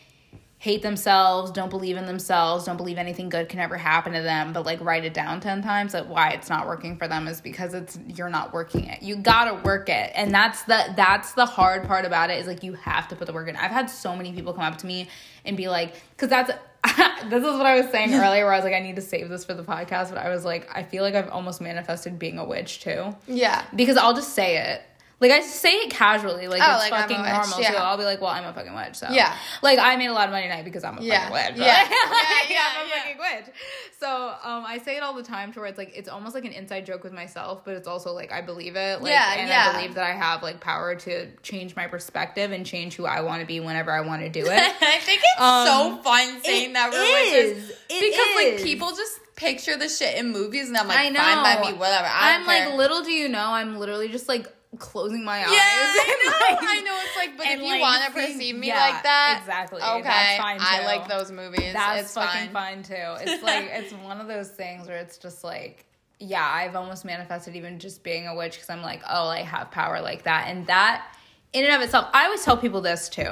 [0.59, 4.53] hate themselves, don't believe in themselves, don't believe anything good can ever happen to them,
[4.53, 7.41] but like write it down 10 times that why it's not working for them is
[7.41, 9.03] because it's you're not working it.
[9.03, 10.11] You got to work it.
[10.15, 13.27] And that's the that's the hard part about it is like you have to put
[13.27, 13.55] the work in.
[13.55, 15.09] I've had so many people come up to me
[15.45, 16.51] and be like cuz that's
[17.25, 19.29] this is what I was saying earlier where I was like I need to save
[19.29, 22.39] this for the podcast, but I was like I feel like I've almost manifested being
[22.39, 23.63] a witch too yeah.
[23.75, 24.81] because I'll just say it.
[25.19, 27.71] Like I say it casually, like Oh, it's like, fucking normal yeah.
[27.71, 27.77] too.
[27.77, 29.35] I'll be like, "Well, I'm a fucking witch." So Yeah.
[29.63, 31.29] like I made a lot of money tonight because I'm a Yeah.
[31.29, 31.65] fucking witch.
[31.65, 31.73] Yeah.
[31.81, 32.95] Like, Yeah, yeah, I'm a yeah.
[33.01, 33.55] fucking witch.
[33.99, 34.07] So
[34.43, 36.51] um, I say it all the time to where it's like it's almost like an
[36.51, 39.01] inside joke with myself, but it's also like I believe it.
[39.01, 39.69] Like, Yeah, and yeah.
[39.73, 43.21] I believe that I have like power to change my perspective and change who I
[43.21, 44.49] want to be whenever I want to do it.
[44.51, 45.65] I think it's Um,
[45.97, 47.55] so fun saying that we're is.
[47.55, 48.53] witches It because is.
[48.59, 51.19] like people just picture the shit in movies, and I'm like, I know.
[51.19, 52.05] fine by me, whatever.
[52.07, 55.51] I I'm don't like, little do you know, I'm literally just like closing my eyes.
[55.51, 56.55] yeah, I know.
[56.55, 56.99] like, I know.
[57.05, 59.81] It's like, but if you like, want to perceive me yeah, like that, exactly.
[59.81, 61.73] Okay, That's fine, I like those movies.
[61.73, 62.83] That's it's fucking fine.
[62.83, 62.95] fine too.
[63.27, 65.85] It's like it's one of those things where it's just like,
[66.19, 69.71] yeah, I've almost manifested even just being a witch because I'm like, oh, I have
[69.71, 71.15] power like that, and that
[71.53, 73.31] in and of itself, I always tell people this too.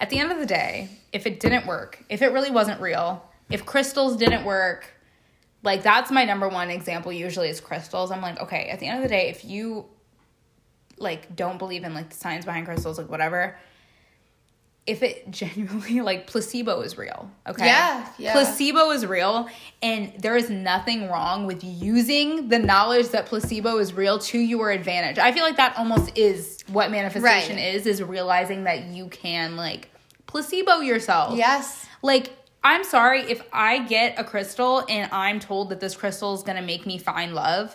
[0.00, 3.24] At the end of the day, if it didn't work, if it really wasn't real,
[3.50, 4.90] if crystals didn't work,
[5.62, 7.12] like that's my number one example.
[7.12, 8.10] Usually, is crystals.
[8.10, 9.86] I'm like, okay, at the end of the day, if you
[10.98, 13.56] like don't believe in like the science behind crystals, like whatever
[14.86, 18.32] if it genuinely like placebo is real okay Yeah, yeah.
[18.32, 19.48] placebo is real
[19.82, 24.70] and there is nothing wrong with using the knowledge that placebo is real to your
[24.70, 27.74] advantage i feel like that almost is what manifestation Right.
[27.74, 29.88] is is realizing that you can like
[30.26, 31.86] placebo yourself Yes.
[32.02, 32.30] like
[32.62, 36.56] i'm sorry if i get a crystal and i'm told that this crystal is going
[36.56, 37.74] to make me find love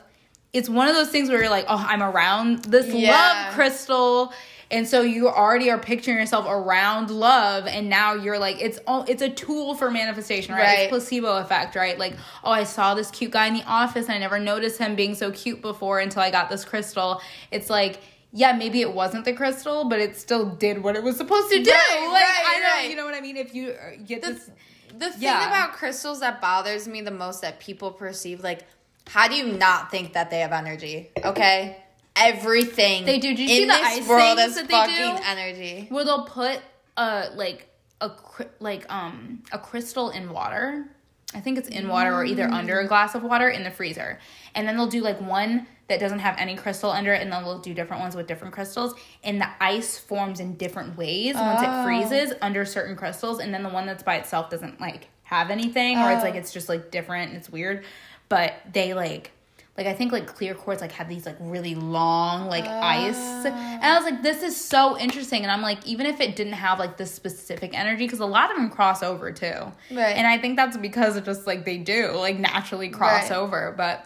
[0.54, 3.12] it's one of those things where you're like oh i'm around this Yeah.
[3.12, 4.34] love crystal
[4.72, 9.04] and so you already are picturing yourself around love and now you're like it's all
[9.08, 10.80] it's a tool for manifestation right, Right.
[10.82, 14.16] it's placebo effect right like oh i saw this cute guy in the office and
[14.16, 18.00] i never noticed him being so cute before until i got this crystal it's like
[18.32, 21.64] yeah, maybe it wasn't the crystal, but it still did what it was supposed to
[21.64, 21.72] do.
[21.72, 22.90] Right, like right, I know, right.
[22.92, 23.38] you know what I mean.
[23.38, 24.52] If you uh, get The, this,
[24.96, 25.48] the thing Yeah.
[25.48, 28.68] about crystals that bothers me the most that people perceive, like,
[29.10, 31.10] how do you not think that they have energy?
[31.24, 31.78] Okay,
[32.16, 33.30] everything They do.
[33.36, 35.22] Did you in see the this ice world things is that they fucking do?
[35.26, 35.88] energy.
[35.90, 36.60] where they'll put
[36.98, 37.68] a like
[38.02, 38.12] a
[38.60, 40.86] like um a crystal in water.
[41.34, 44.20] I think it's in water or either under a glass of water in the freezer.
[44.56, 47.44] And then they'll do like one that doesn't have any crystal under it and then
[47.44, 48.94] they'll do different ones with different crystals
[49.24, 51.82] and the ice forms in different ways once Oh.
[51.82, 55.50] it freezes under certain crystals and then the one that's by itself doesn't like have
[55.52, 56.26] anything or it's Oh.
[56.26, 57.84] like it's just like different and it's weird.
[58.30, 59.32] But they like
[59.78, 63.16] like I think like clear quartz like have these like really long like ice.
[63.46, 65.44] And I was like, this is so interesting.
[65.44, 68.52] And I'm like, even if it didn't have like this specific energy, because a lot
[68.52, 69.72] of them cross over too.
[69.90, 70.16] Right.
[70.18, 73.38] And I think that's because of just like they do like naturally cross Right.
[73.38, 73.74] over.
[73.78, 74.06] But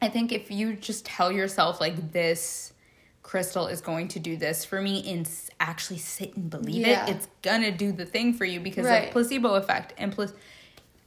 [0.00, 2.72] I think if you just tell yourself like this
[3.22, 7.06] crystal is going to do this for me and actually sit and believe Yeah.
[7.06, 9.06] it, it's gonna do the thing for you because Right.
[9.06, 10.32] of placebo effect and plus.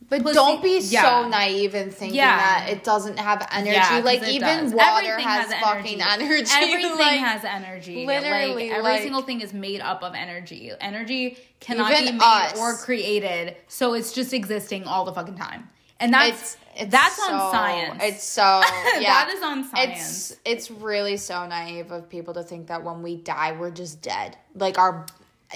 [0.07, 1.01] But don't be yeah.
[1.01, 2.37] so naive in thinking Yeah.
[2.37, 3.71] that it doesn't have energy.
[3.71, 4.73] Yeah, like even does.
[4.73, 6.51] water Everything has, fucking energy.
[6.53, 8.05] Everything like, has energy.
[8.05, 10.71] literally, like every like- single thing is made up of energy.
[10.79, 12.57] Energy cannot be made us.
[12.59, 15.69] or created, so it's just existing all the fucking time.
[15.99, 18.03] And that's it's, it's that's so, on science.
[18.03, 18.41] It's so
[18.99, 19.25] yeah.
[19.25, 20.31] That is on science.
[20.31, 24.01] It's it's really so naive of people to think that when we die we're just
[24.01, 24.37] dead.
[24.53, 25.05] Like our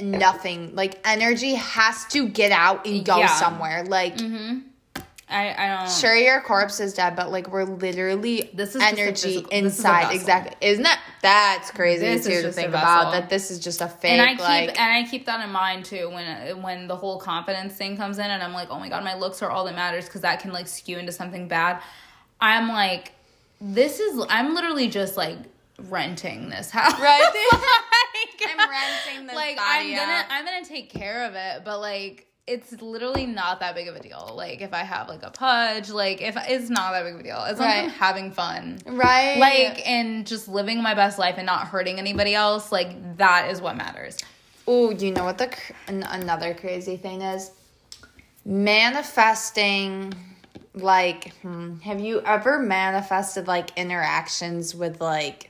[0.02, 3.28] nothing like energy has to get out and go Yeah.
[3.28, 3.84] somewhere.
[3.84, 4.60] Like mm-hmm.
[5.32, 5.92] I I don't.
[5.92, 9.80] Sure, your corpse is dead, but like we're literally This is energy physical- this is
[9.80, 10.12] inside.
[10.14, 13.12] Exactly, isn't that that's crazy This is too to think about?
[13.12, 14.12] That this is just a fake.
[14.14, 17.20] and I keep like, and I keep that in mind too when when the whole
[17.20, 19.76] confidence thing comes in and I'm like, oh my god, my looks are all that
[19.76, 21.82] matters because that can like skew into something bad.
[22.42, 23.12] I'm like,
[23.62, 25.38] this is I'm literally just like
[25.90, 27.22] renting this house, Right.
[28.42, 30.26] Like, I'm renting this like I'm gonna out.
[30.30, 32.26] I'm gonna take care of it, but like.
[32.48, 34.34] It's literally not that big of a deal.
[34.36, 37.24] Like if I have like a pudge, like if it's not that big of a
[37.24, 37.38] deal.
[37.38, 41.46] As long as I'm having fun, right, like and just living my best life and
[41.46, 44.18] not hurting anybody else, like that is what matters.
[44.68, 47.52] Oh, you know what the cr- an- another crazy thing is?
[48.46, 50.12] Manifesting
[50.74, 55.49] like hmm, have you ever manifested like interactions with like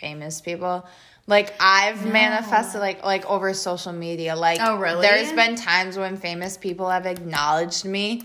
[0.00, 0.86] famous people?
[1.26, 4.34] Like I've manifested like like over social media.
[4.34, 5.02] Like Oh, really?
[5.02, 8.22] There's been times when famous people have acknowledged me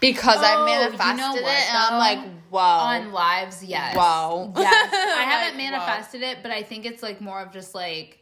[0.00, 2.18] because Oh, I you know manifested what, it and I'm like,
[2.50, 2.58] whoa.
[2.60, 4.52] on lives yes Wow.
[4.58, 8.18] yes i haven't Like, manifested it but i think it's like more of just like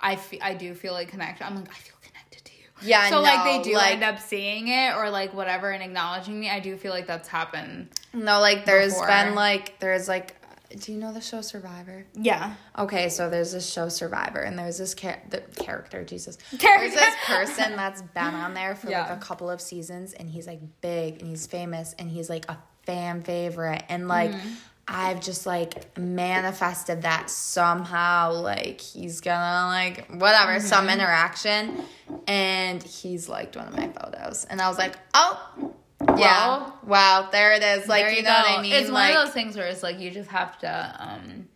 [0.00, 3.08] i fe- i do feel like connection i'm like i feel connected to you Yeah,
[3.08, 6.50] so like they do like- end up seeing it or like whatever and acknowledging me
[6.50, 9.06] i do feel like that's happened no, like there's Before.
[9.06, 10.34] been like there's like
[10.78, 12.06] do you know the show Survivor?
[12.14, 16.36] yeah Okay, so there's this show Survivor, and there's this char- the character Jesus.
[16.58, 16.88] Character.
[16.88, 19.02] There's this person that's been on there for Yeah.
[19.08, 22.46] like a couple of seasons, and he's like big and he's famous and he's like
[22.48, 24.48] a fan favorite, and like Mm-hmm.
[24.92, 30.94] I've just like manifested that somehow, like he's gonna like whatever some Mm-hmm.
[31.00, 31.82] interaction,
[32.26, 35.69] and he's liked one of my photos, and I was like, oh.
[36.18, 36.46] Yeah.
[36.58, 37.28] Well, wow.
[37.30, 37.88] There it is.
[37.88, 38.72] Like there you, know what I mean.
[38.72, 41.48] it's like one of those things where it's like you just have to um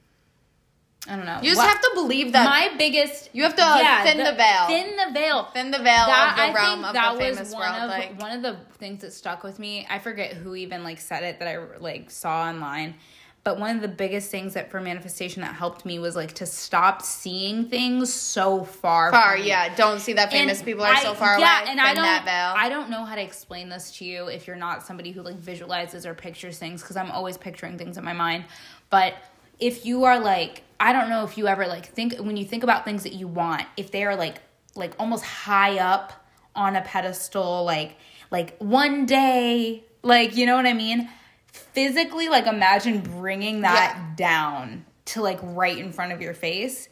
[1.07, 3.63] i don't know you just What- have to believe that my biggest You have to
[4.11, 4.67] thin the veil.
[4.67, 7.41] thin the veil thin the veil that of the I realm think of that the
[7.41, 7.83] was one world.
[7.83, 9.87] of like one of the things that stuck with me.
[9.91, 12.95] I forget who even like said it that I like saw online,
[13.45, 16.47] but one of the biggest things that for manifestation that helped me was like to
[16.47, 19.13] stop seeing things so far.
[19.13, 19.75] far, yeah.
[19.75, 21.71] Don't see that famous And people are so far yeah, away.
[21.71, 22.07] and I don't.
[22.07, 25.37] I don't know how to explain this to you if you're not somebody who like
[25.37, 28.47] visualizes or pictures things because I'm always picturing things in my mind.
[28.89, 29.15] But
[29.61, 32.63] if you are like, I don't know if you ever like think when you think
[32.63, 34.37] about things that you want, if they are like
[34.75, 36.27] like almost high up
[36.57, 37.99] on a pedestal, like
[38.31, 41.11] like one day, like you know what I mean.
[41.55, 44.15] Physically, like imagine bringing that Yeah.
[44.17, 46.89] down to like right in front of your face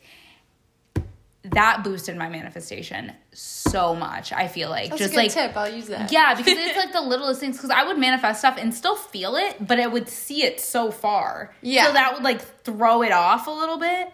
[1.44, 4.32] that boosted my manifestation so much.
[4.32, 5.56] I feel like That's just like tip.
[5.56, 6.12] I'll use that.
[6.12, 7.56] yeah, because it's like the littlest things.
[7.56, 10.92] Because I would manifest stuff and still feel it, but I would see it so
[10.92, 11.52] far.
[11.60, 11.86] Yeah.
[11.88, 14.12] so that would like throw it off a little bit.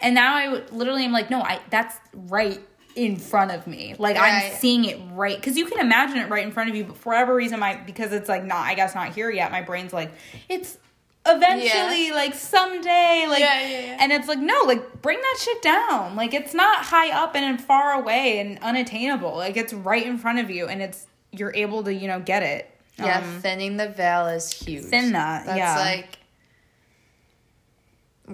[0.00, 2.60] And now I would literally am like, no, I that's right
[2.98, 3.94] in front of me.
[3.98, 4.50] Like Right.
[4.50, 6.96] I'm seeing it right because you can imagine it right in front of you, but
[6.96, 9.50] for whatever reason, my because it's like not, I guess not here yet.
[9.52, 10.10] My brain's like,
[10.48, 10.78] it's
[11.26, 13.96] eventually like someday like Yeah, yeah, yeah.
[14.00, 17.60] and it's like no like bring that shit down like it's not high up and
[17.60, 21.82] far away and unattainable like it's right in front of you and it's you're able
[21.84, 24.84] to you know get it Yeah, Um, thinning the veil is huge.
[24.84, 25.76] Thin that, That's yeah.
[25.76, 26.17] like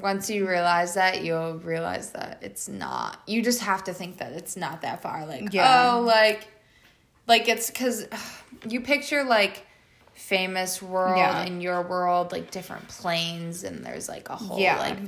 [0.01, 3.21] once you realize that, you'll realize that it's not.
[3.27, 5.27] You just have to think that it's not that far.
[5.27, 5.93] Like, Yeah.
[5.95, 6.47] oh, like,
[7.27, 8.07] like it's because
[8.69, 9.67] you picture like
[10.15, 11.43] famous world Yeah.
[11.45, 14.99] in your world, like different planes, and there's like a whole yeah like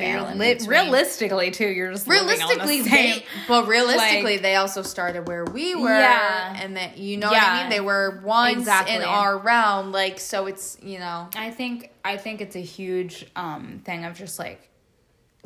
[0.67, 5.45] realistically too you're just the realistically same- they but realistically like- they also started where
[5.45, 6.57] we were Yeah.
[6.61, 8.97] and that you know what i mean they were once Exactly.
[8.97, 13.27] in our realm like so it's you know I think I think it's a huge
[13.37, 14.69] um thing of just like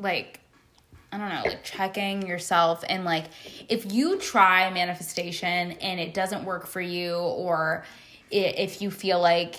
[0.00, 0.40] like
[1.12, 3.24] I don't know, like checking yourself and like
[3.68, 7.84] if you try manifestation and it doesn't work for you or
[8.30, 9.56] if you feel like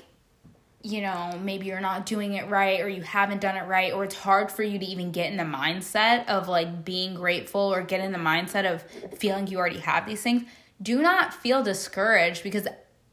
[0.84, 4.04] you know, maybe you're not doing it right or you haven't done it right or
[4.04, 7.84] it's hard for you to even get in the mindset of like being grateful or
[7.84, 8.84] get in the mindset of
[9.19, 10.43] feeling you already have these things,
[10.82, 12.67] do not feel discouraged because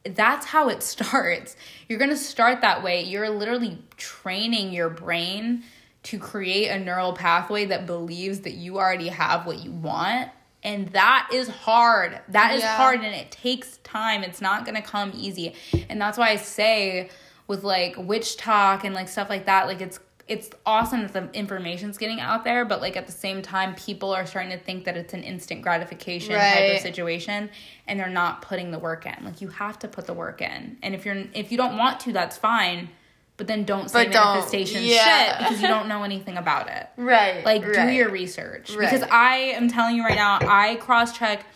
[0.04, 1.56] that's how it starts.
[1.88, 3.02] You're going to start that way.
[3.02, 5.64] You're literally training your brain
[6.10, 10.30] to create a neural pathway that believes that you already have what you want.
[10.62, 12.18] And that is hard.
[12.28, 12.76] That is Yeah.
[12.76, 14.22] hard and it takes time.
[14.24, 15.54] It's not going to come easy.
[15.88, 17.10] And that's why I say
[17.46, 21.30] with like witch talk and like stuff like that, like it's it's awesome that the
[21.38, 24.84] information's getting out there, but like at the same time, people are starting to think
[24.84, 26.74] that it's an instant gratification type Right.
[26.74, 27.48] of situation,
[27.86, 29.24] and they're not putting the work in.
[29.24, 32.00] Like you have to put the work in, and if you're if you don't want
[32.00, 32.90] to, that's fine.
[33.38, 35.04] But then don't say But don't- manifestation yeah.
[35.30, 36.88] shit because you don't know anything about it.
[36.96, 41.46] right Like do your research because I am telling you right now, I cross check.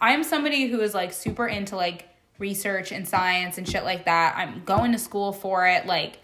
[0.00, 4.04] I am somebody who is like super into like research and science and shit like
[4.04, 4.36] that.
[4.36, 5.86] I'm going to school for it.
[5.86, 6.18] Like,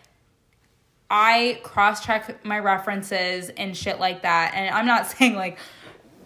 [1.11, 4.53] I cross check my references and shit like that.
[4.55, 5.59] And I'm not saying like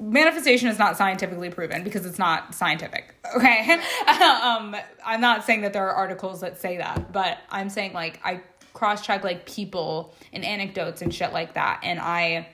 [0.00, 3.14] manifestation is not scientifically proven because it's not scientific.
[3.36, 3.72] Okay.
[4.08, 4.74] um,
[5.04, 8.40] I'm not saying that there are articles that say that, but I'm saying like I
[8.78, 11.80] cross check like people and anecdotes and shit like that.
[11.82, 12.48] And I,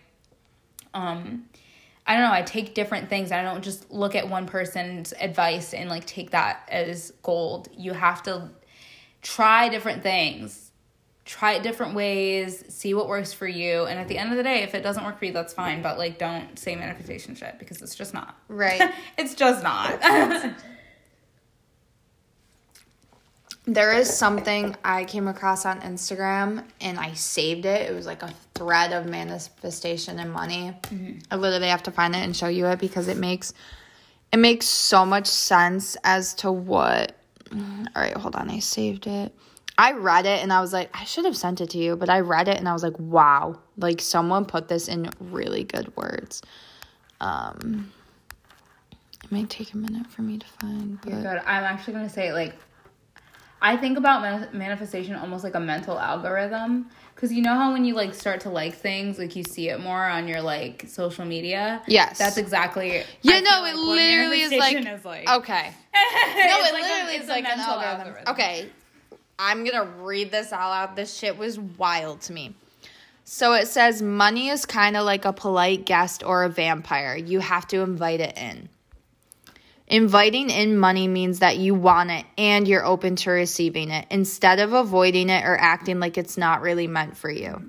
[0.94, 1.44] um,
[2.06, 3.30] I don't know, I take different things.
[3.30, 7.68] I don't just look at one person's advice and like take that as gold.
[7.76, 8.48] You have to
[9.20, 10.70] try different things,
[11.26, 13.84] try it different ways, see what works for you.
[13.84, 15.82] And at the end of the day, if it doesn't work for you, that's fine.
[15.82, 18.34] But like, don't say manifestation shit because it's just not.
[18.48, 18.80] Right.
[19.18, 20.02] it's just not.
[23.66, 27.90] There is something I came across on Instagram and I saved it.
[27.90, 30.74] It was like a thread of manifestation and money.
[31.30, 33.54] I literally have to find it and show you it because it makes
[34.32, 37.16] it makes so much sense as to what
[37.96, 38.50] All right, hold on.
[38.50, 39.32] I saved it.
[39.78, 42.08] I read it and I was like, I should have sent it to you, but
[42.10, 45.96] I read it and I was like, wow, like someone put this in really good
[45.96, 46.42] words.
[47.20, 47.92] Um
[49.22, 51.38] it might take a minute for me to find, but You're good.
[51.46, 52.54] I'm actually gonna say like,
[53.64, 56.90] I think about man- manifestation almost like a mental algorithm.
[57.16, 59.80] Cause you know how when you like start to like things, like you see it
[59.80, 61.80] more on your like social media.
[61.86, 62.18] Yes.
[62.18, 63.02] that's exactly.
[63.22, 65.30] Yeah, I no, it what literally is like, is like.
[65.30, 65.72] okay.
[65.94, 68.24] No, it like literally it's is a like mental algorithm.
[68.34, 68.68] Okay,
[69.38, 70.94] I'm gonna read this all out.
[70.94, 72.54] This shit was wild to me.
[73.24, 77.16] So it says money is kind of like a polite guest or a vampire.
[77.16, 78.68] You have to invite it in.
[79.94, 84.58] Inviting in money means that you want it and you're open to receiving it instead
[84.58, 87.62] of avoiding it or acting like it's not really meant for you.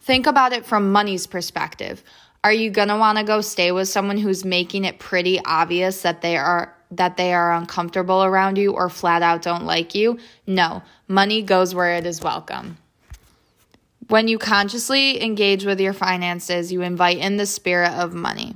[0.00, 2.04] Think about it from money's perspective.
[2.44, 6.02] Are you going to want to go stay with someone who's making it pretty obvious
[6.02, 10.20] that they are that they are uncomfortable around you or flat out don't like you?
[10.46, 10.84] No.
[11.08, 12.78] Money goes where it is welcome.
[14.06, 18.54] When you consciously engage with your finances, you invite in the spirit of money.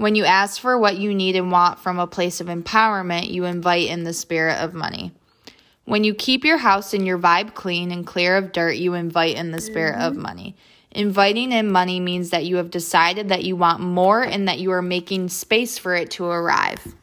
[0.00, 3.44] When you ask for what you need and want from a place of empowerment, you
[3.44, 5.12] invite in the spirit of money.
[5.84, 9.36] When you keep your house and your vibe clean and clear of dirt, you invite
[9.36, 10.22] in the spirit of mm-hmm.
[10.22, 10.56] money.
[10.90, 14.72] Inviting in money means that you have decided that you want more and that you
[14.72, 16.94] are making space for it to arrive.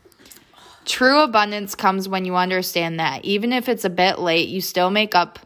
[0.83, 4.89] True abundance comes when you understand that even if it's a bit late, you still
[4.89, 5.37] make up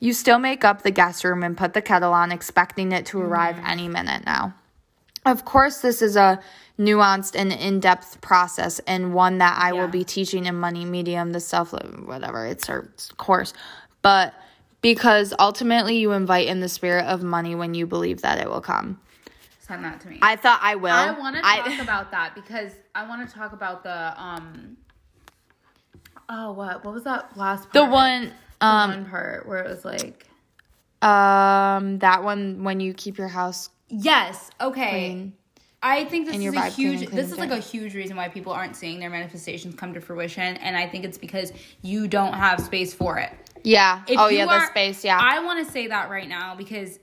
[0.00, 3.20] you still make up the guest room and put the kettle on expecting it to
[3.20, 3.66] arrive mm-hmm.
[3.66, 4.54] any minute now.
[5.24, 6.40] Of course, this is a
[6.78, 9.80] nuanced and in-depth process and one that I Yeah.
[9.80, 13.54] will be teaching in Money Medium, the self whatever it's our course.
[14.02, 14.34] But
[14.82, 18.60] because ultimately you invite in the spirit of money when you believe that it will
[18.60, 19.00] come.
[19.60, 20.18] Send that to me.
[20.20, 20.92] I thought I will.
[20.92, 24.76] I want to talk I- about that because I want to talk about the um.
[26.28, 26.84] Oh, what?
[26.84, 27.72] What was that last part?
[27.74, 30.28] the one The um one part where it was like.
[31.02, 34.50] um that one when you keep your house Yes.
[34.60, 34.90] Okay.
[34.90, 35.32] clean.
[35.82, 37.08] I think this is a clean huge.
[37.08, 40.00] clean This is like a huge reason why people aren't seeing their manifestations come to
[40.00, 43.32] fruition, and I think it's because you don't have space for it.
[43.64, 44.02] Yeah.
[44.08, 45.18] If oh yeah, the space, yeah.
[45.20, 46.98] I want to say that right now because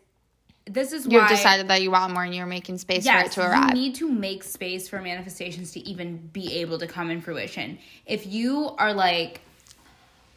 [0.66, 3.42] this is You've decided that you want more and you're making space for it to
[3.42, 3.70] arrive.
[3.70, 7.80] you need to make space for manifestations to even be able to come in fruition.
[8.06, 9.42] If you are like,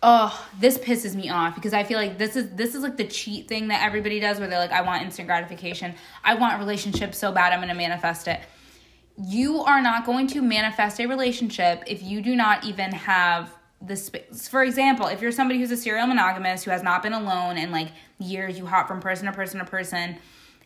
[0.06, 3.06] oh, this pisses me off because I feel like this is this is like the
[3.06, 5.94] cheat thing that everybody does where they're like, I want instant gratification.
[6.22, 8.40] I want a relationship so bad I'm gonna manifest it.
[9.16, 13.96] You are not going to manifest a relationship if you do not even have the
[13.96, 14.46] space.
[14.46, 17.70] For example, if you're somebody who's a serial monogamous who has not been alone in
[17.70, 17.88] like
[18.18, 20.16] years, you hop from person to person to person,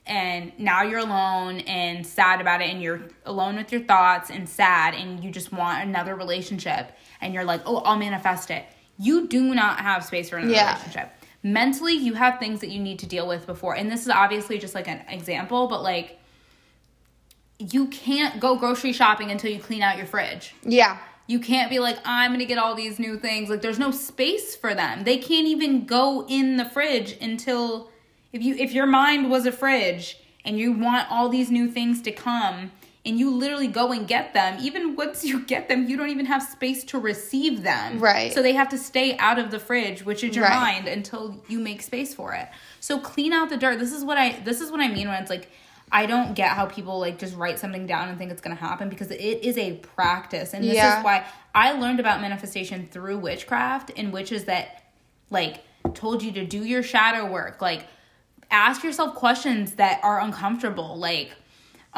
[0.05, 4.49] and now you're alone and sad about it, and you're alone with your thoughts and
[4.49, 8.65] sad, and you just want another relationship, and you're like, oh, I'll manifest it.
[8.99, 10.73] You do not have space for another Yeah.
[10.73, 11.11] relationship.
[11.43, 14.59] Mentally, you have things that you need to deal with before, and this is obviously
[14.59, 16.19] just like an example, but like
[17.59, 20.55] you can't go grocery shopping until you clean out your fridge.
[20.65, 20.99] yeah.
[21.31, 23.51] You can't be like, I'm gonna get all these new things.
[23.51, 25.05] Like there's no space for them.
[25.05, 27.91] They can't even go in the fridge until
[28.33, 32.01] if you if your mind was a fridge and you want all these new things
[32.03, 32.73] to come
[33.09, 36.27] and you literally go and get them, even once you get them, you don't even
[36.27, 37.99] have space to receive them.
[37.99, 38.33] Right.
[38.33, 40.55] So they have to stay out of the fridge, which is your Right.
[40.75, 42.47] mind, until you make space for it.
[42.81, 43.79] So clean out the dirt.
[43.79, 45.51] This is what I this is what I mean when it's like
[45.91, 48.91] I don't get how people like just write something down and think it's gonna happen
[48.91, 50.53] because it is a practice.
[50.53, 50.99] And this Yeah.
[50.99, 54.83] is why I learned about manifestation through witchcraft and witches that
[55.31, 57.87] like told you to do your shadow work, like
[58.51, 61.31] ask yourself questions that are uncomfortable, like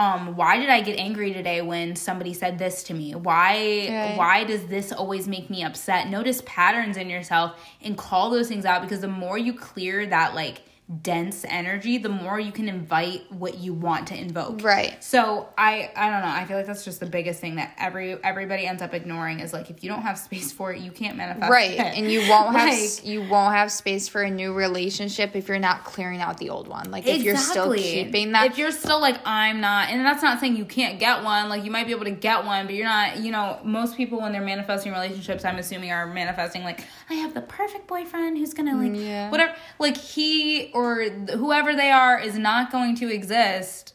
[0.00, 4.14] um why did i get angry today when somebody said this to me why Right.
[4.16, 8.64] why does this always make me upset notice patterns in yourself and call those things
[8.64, 10.62] out because the more you clear that like
[11.02, 15.02] dense energy the more you can invite what you want to invoke Right.
[15.02, 18.14] so i i don't know i feel like that's just the biggest thing that every
[18.24, 21.16] everybody ends up ignoring is like if you don't have space for it you can't
[21.16, 21.72] manifest Right.
[21.72, 21.80] it.
[21.80, 25.58] And you won't have Like- you won't have space for a new relationship if you're
[25.60, 26.90] not clearing out the old one.
[26.90, 30.40] Like if you're still keeping that If you're still like, I'm not, and that's not
[30.40, 31.48] saying you can't get one.
[31.48, 33.18] Like you might be able to get one, but you're not.
[33.18, 37.34] You know, most people when they're manifesting relationships, I'm assuming are manifesting like, I have
[37.34, 39.30] the perfect boyfriend who's gonna like mm, Yeah.
[39.30, 39.54] whatever.
[39.78, 41.04] Like he or
[41.36, 43.94] whoever they are is not going to exist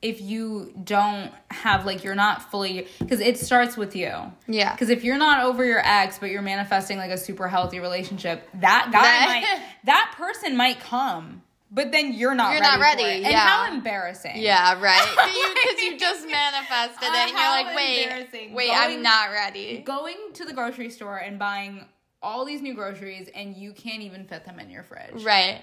[0.00, 4.12] if you don't have like you're not fully because it starts with you.
[4.46, 4.72] Yeah.
[4.72, 8.48] Because if you're not over your ex, but you're manifesting like a super healthy relationship,
[8.54, 12.52] that guy That- might, that person might come, but then you're not.
[12.52, 13.22] You're ready not ready, it.
[13.24, 13.38] And yeah.
[13.40, 14.36] how embarrassing.
[14.36, 15.08] Yeah, right.
[15.10, 19.78] Because you, just manifested it, and you're like, wait, wait, Going- I'm not ready.
[19.84, 21.84] Going to the grocery store and buying
[22.22, 25.22] all these new groceries, and you can't even fit them in your fridge.
[25.24, 25.60] Right.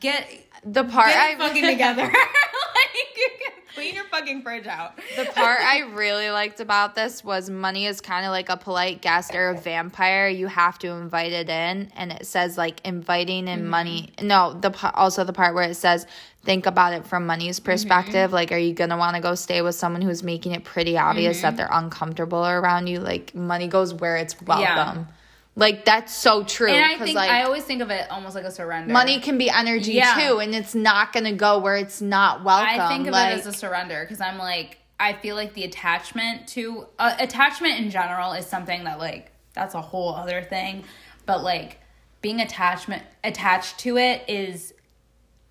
[0.00, 0.28] Get
[0.64, 2.02] The part get I fucking together.
[2.06, 4.96] like, you can clean your fucking fridge out.
[5.16, 9.02] The part I really liked about this was money is kind of like a polite
[9.02, 10.28] guest or a vampire.
[10.28, 14.12] You have to invite it in, and it says like inviting and money.
[14.18, 14.26] Mm-hmm.
[14.28, 16.06] No, the also the part where it says
[16.44, 17.70] think about it from money's mm-hmm.
[17.70, 18.32] perspective.
[18.32, 21.42] Like, are you gonna want to go stay with someone who's making it pretty obvious
[21.42, 21.56] that mm-hmm.
[21.56, 23.00] they're uncomfortable around you?
[23.00, 25.08] Like, money goes where it's welcome.
[25.54, 26.70] Like that's so true.
[26.70, 28.92] And I think like, I always think of it almost like a surrender.
[28.92, 30.28] money can be energy Yeah.
[30.28, 32.80] too, and it's not gonna go where it's not welcome.
[32.80, 35.64] I think of like, it as a surrender because I'm like, I feel like the
[35.64, 40.84] attachment to uh, attachment in general is something that like that's a whole other thing,
[41.26, 41.78] but like
[42.22, 44.72] being attachment attached to it is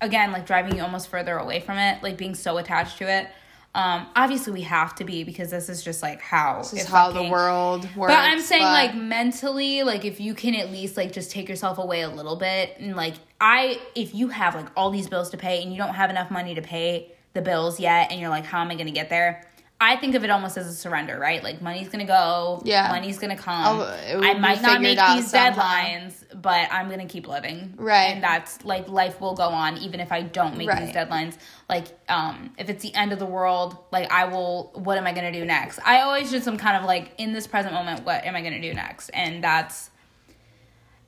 [0.00, 3.28] again like driving you almost further away from it, like being so attached to it.
[3.74, 7.10] Um, obviously we have to be because this is just like how this is how
[7.10, 8.12] the world works.
[8.12, 11.48] but I'm saying but- like mentally, like if you can at least like just take
[11.48, 15.30] yourself away a little bit and like I if you have like all these bills
[15.30, 18.28] to pay and you don't have enough money to pay the bills yet and you're
[18.28, 19.48] like how am I going to get there?
[19.82, 21.42] I think of it almost as a surrender, right?
[21.42, 22.86] Like money's to go, Yeah.
[22.88, 23.80] money's to come.
[23.80, 25.60] I might not make these somehow.
[25.60, 27.74] deadlines, but I'm to keep living.
[27.76, 28.04] Right.
[28.04, 31.36] And that's like life will go on even if I don't make these deadlines.
[31.68, 35.12] Like um if it's the end of the world, like I will what am I
[35.32, 35.80] to do next?
[35.84, 38.60] I always just am kind of like in this present moment what am I to
[38.60, 39.08] do next?
[39.10, 39.90] And that's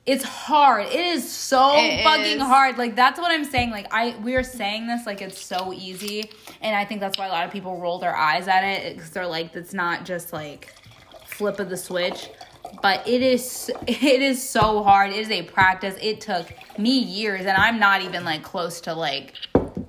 [0.05, 0.85] it's hard.
[0.85, 2.41] It is so It fucking is.
[2.41, 2.77] hard.
[2.77, 3.71] Like that's what I'm saying.
[3.71, 6.29] Like I we are saying this like it's so easy,
[6.61, 9.09] and I think that's why a lot of people roll their eyes at it because
[9.11, 10.73] they're like, it's not just like
[11.25, 12.29] flip of the switch.
[12.81, 15.11] But it is it is so hard.
[15.11, 15.95] It is a practice.
[16.01, 19.33] It took me years, and I'm not even like close to like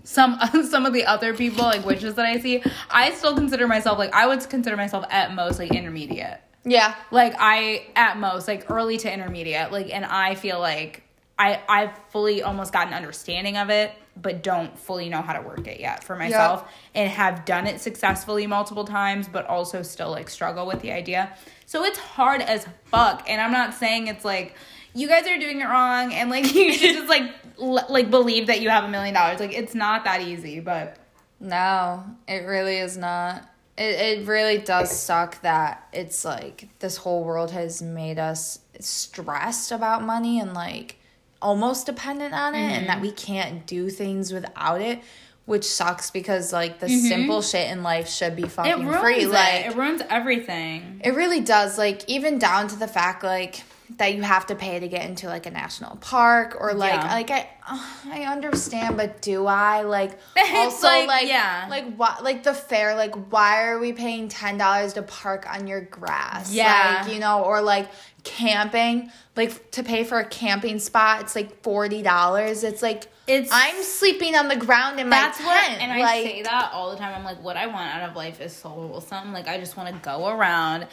[0.05, 0.39] some
[0.71, 2.63] some of the other people like witches that I see.
[2.91, 7.35] I still consider myself like I would consider myself at most like intermediate yeah, like
[7.39, 11.05] i at most like early to intermediate like and i feel like
[11.39, 15.43] i i've fully almost got an understanding of it but don't fully know how to
[15.43, 16.65] work it yet for myself
[16.95, 21.37] and have done it successfully multiple times but also still like struggle with the idea.
[21.67, 24.55] So it's hard as fuck and i'm not saying it's like
[24.95, 28.47] you guys are doing it wrong and like you should just like l- like believe
[28.47, 29.39] that you have a million dollars.
[29.41, 30.97] Like it's not that easy but
[31.39, 33.47] no, it really is not.
[33.79, 39.73] It it really does suck that it's like this whole world has made us stressed
[39.73, 40.97] about money and like
[41.43, 42.87] almost dependent on it, and Mm-hmm.
[42.87, 45.01] that we can't do things without it.
[45.45, 48.51] Which sucks because like the simple shit in life should be Mm-hmm.
[48.89, 49.23] fucking free.
[49.25, 49.29] it.
[49.29, 51.79] Like it ruins everything It really does.
[51.79, 53.63] Like even down to the fact like
[53.99, 57.13] that you have to pay to get into like a national park or like Yeah.
[57.15, 57.79] like I uh,
[58.13, 61.67] I understand, but do I like It's also like, like, yeah.
[61.71, 65.67] like what like the fair like why are we paying ten dollars to park on
[65.67, 66.53] your grass?
[66.53, 67.03] Yeah.
[67.05, 67.89] like you know or like
[68.25, 72.65] camping like to pay for a camping spot it's like forty dollars.
[72.65, 75.49] It's like It's- I'm sleeping on the ground in my That's tent.
[75.49, 77.15] what, and I say that all the time.
[77.15, 79.33] I'm like, what I want out of life is so wholesome.
[79.33, 80.87] Like, I just want to go around,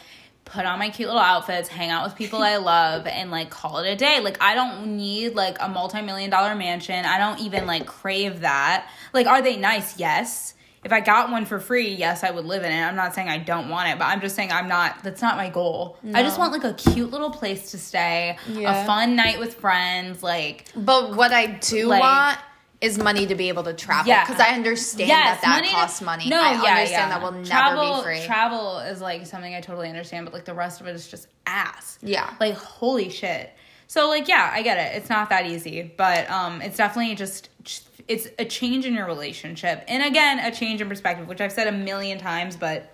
[0.46, 3.80] put on my cute little outfits, hang out with people I love, and like call
[3.80, 4.20] it a day.
[4.22, 7.06] Like, I don't need like a multi million dollar mansion.
[7.06, 8.90] I don't even like crave that.
[9.14, 9.98] Like, are they nice?
[10.00, 10.54] Yes.
[10.84, 12.82] If I got one for free, yes, I would live in it.
[12.82, 15.02] I'm not saying I don't want it, but I'm just saying I'm not.
[15.02, 15.98] That's not my goal.
[16.14, 18.84] I just want like a cute little place to stay, Yeah.
[18.84, 22.38] a fun night with friends, like But what I do Like- want
[22.84, 24.26] is money to be able to travel Yeah.
[24.26, 26.28] because I understand Yes, that that money to- costs money.
[26.30, 27.10] No, I yeah, understand yeah.
[27.10, 28.26] that will never travel, be free.
[28.26, 31.28] Travel is like something I totally understand, but like the rest of it is just
[31.48, 31.98] ass.
[32.02, 32.34] Yeah.
[32.40, 33.52] Like holy shit.
[33.88, 34.98] So like yeah, I get it.
[34.98, 39.06] It's not that easy, but um, it's definitely just, just it's a change in your
[39.06, 39.84] relationship.
[39.88, 42.94] And again, a change in perspective, which I've said a million times, but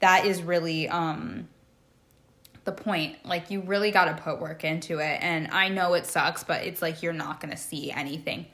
[0.00, 1.48] that is really um
[2.64, 3.24] the point.
[3.24, 5.18] Like you really got to put work into it.
[5.22, 8.44] And I know it sucks, but it's like you're not going to see anything.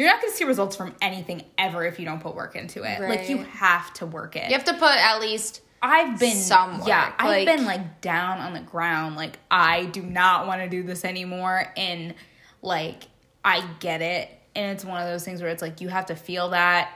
[0.00, 2.84] You're not going to see results from anything ever if you don't put work into
[2.84, 3.02] it.
[3.02, 4.48] Like you have to work it.
[4.48, 8.38] You have to put at least I've been some yeah, work, I've been like down
[8.38, 9.16] on the ground.
[9.16, 12.14] Like I do not want to do this anymore, and
[12.62, 13.08] like
[13.44, 16.14] I get it, and it's one of those things where it's like you have to
[16.14, 16.90] feel that,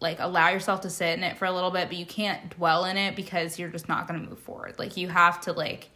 [0.00, 2.86] like allow yourself to sit in it for a little bit, but you can't dwell
[2.86, 4.80] in it because you're just not going to move forward.
[4.80, 5.90] Like you have to like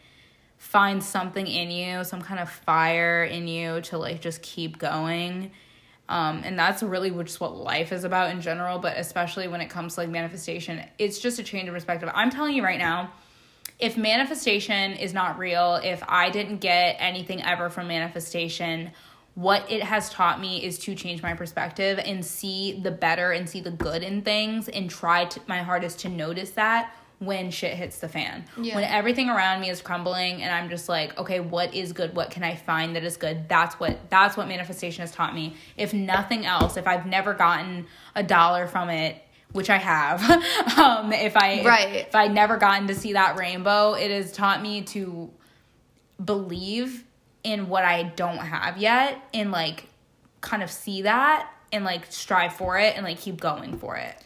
[0.58, 5.50] find something in you, some kind of fire in you to like just keep going.
[6.08, 9.68] Um, and that's really just what life is about in general, but especially when it
[9.68, 12.08] comes to like manifestation, it's just a change of perspective.
[12.14, 13.12] I'm telling you right now,
[13.78, 18.92] if manifestation is not real, if I didn't get anything ever from manifestation,
[19.34, 23.48] what it has taught me is to change my perspective and see the better and
[23.48, 27.74] see the good in things and try to, my hardest to notice that when shit
[27.74, 28.44] hits the fan.
[28.60, 28.74] Yeah.
[28.74, 32.14] When everything around me is crumbling and I'm just like, okay, what is good?
[32.14, 33.48] What can I find that is good?
[33.48, 35.56] That's what that's what manifestation has taught me.
[35.78, 40.22] If nothing else, if I've never gotten a dollar from it, which I have,
[40.78, 41.88] um, if I Right.
[41.96, 45.30] if, if I never gotten to see that rainbow, it has taught me to
[46.22, 47.04] believe
[47.44, 49.86] in what I don't have yet and like
[50.40, 54.16] kind of see that and like strive for it and like keep going for it.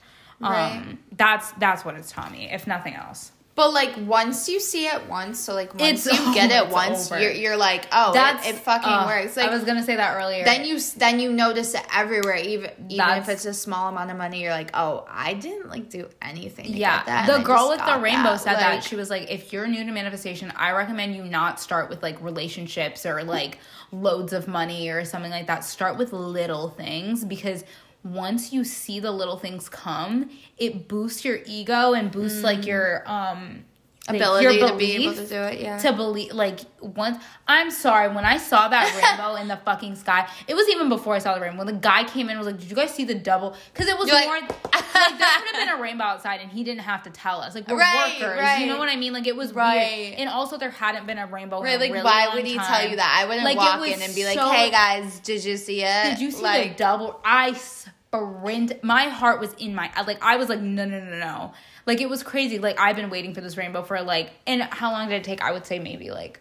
[0.40, 0.76] Right.
[0.78, 3.32] Um that's that's what it's taught me, if nothing else.
[3.56, 7.10] But like once you see it once, so like once It's- you get it once,
[7.12, 7.20] over.
[7.20, 9.36] you're you're like, oh, That's it, it fucking uh, works.
[9.36, 10.44] Like I was gonna say that earlier.
[10.46, 14.16] then you then you notice it everywhere, even even if it's a small amount of
[14.16, 14.40] money.
[14.40, 16.66] You're like, oh, I didn't like do anything.
[16.66, 18.40] To yeah, get that, the girl with the rainbow that.
[18.40, 21.60] said Like, that she was like, if you're new to manifestation, I recommend you not
[21.60, 23.58] start with like relationships or like
[23.92, 25.64] loads of money or something like that.
[25.64, 27.64] Start with little things because
[28.02, 33.02] once you see the little things come, it boosts your ego and boosts like your
[33.06, 33.62] um Mm.
[34.08, 35.60] Ability your to be able to do it.
[35.60, 35.78] Yeah.
[35.78, 38.86] to believe like once i'm sorry when i saw that
[39.18, 41.72] rainbow in the fucking sky it was even before i saw the rainbow when the
[41.80, 44.08] guy came in and was like did you guys see the double because it was
[44.08, 47.02] You're like- more like, there could have been a rainbow outside and he didn't have
[47.04, 48.60] to tell us like we're Right, workers right.
[48.60, 49.76] you know what i mean like it was Right.
[50.08, 52.66] weird and also there hadn't been a rainbow Right, like really why would he time.
[52.66, 53.18] tell you that?
[53.22, 56.04] I wouldn't Like, walk in and be like, so- "Hey guys, did you see it?
[56.04, 60.36] did you see like, the double i sprint my heart was in my like i
[60.36, 61.52] was like no no no no
[61.86, 64.90] like it was crazy like i've been waiting for this rainbow for like and how
[64.92, 66.40] long did it take i would say maybe like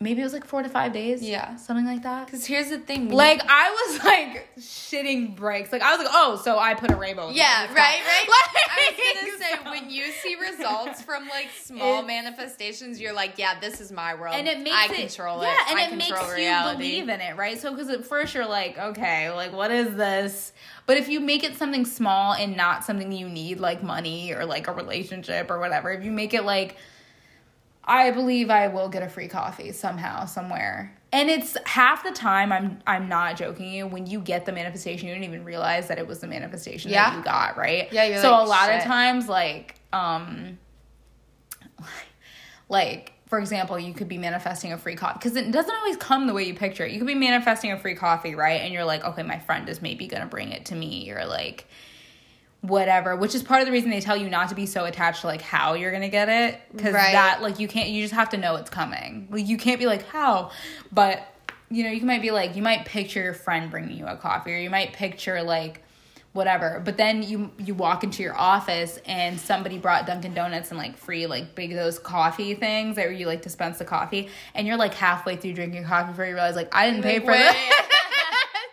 [0.00, 1.56] maybe it was like four to five days Yeah.
[1.56, 5.72] something like that Because here's the thing, like i was like shitting breaks.
[5.72, 8.28] like i was like oh so i put a rainbow in Yeah, right, right.
[8.28, 13.00] Like, I was gonna say so- when you see results from like small It's- manifestations,
[13.00, 15.70] you're like, yeah, this is my world, and it makes I it control yeah, it.
[15.70, 17.58] and I it makes control you believe in it, right?
[17.58, 20.52] So because at first you're like, okay, like what is this?
[20.86, 24.44] But if you make it something small and not something you need, like money or
[24.44, 26.76] like a relationship or whatever, if you make it like,
[27.84, 30.94] I believe I will get a free coffee somehow, somewhere.
[31.12, 33.86] And it's half the time I'm I'm not joking you.
[33.86, 37.10] When you get the manifestation, you don't even realize that it was the manifestation Yeah.
[37.10, 37.90] that you got, right?
[37.92, 40.58] Yeah, so like, a lot of times, like, um,
[42.68, 46.26] like for example you could be manifesting a free coffee because it doesn't always come
[46.26, 46.92] the way you picture it.
[46.92, 48.60] You could be manifesting a free coffee right?
[48.60, 51.66] And you're like okay my friend is maybe gonna bring it to me or like
[52.60, 55.20] whatever which is part of the reason they tell you not to be so attached
[55.20, 57.12] to like how you're gonna get it because Right.
[57.12, 59.28] that like you can't you just have to know it's coming.
[59.30, 60.50] Like you can't be like how?
[60.90, 61.26] But
[61.70, 64.54] you know you might be like you might picture your friend bringing you a coffee
[64.54, 65.82] or you might picture like
[66.34, 66.82] whatever.
[66.84, 70.98] But then you you walk into your office and somebody brought Dunkin' Donuts and like
[70.98, 74.92] free like big those coffee things that you like dispense the coffee, and you're like
[74.92, 77.90] halfway through drinking coffee before you realize like I didn't pay Like, for that.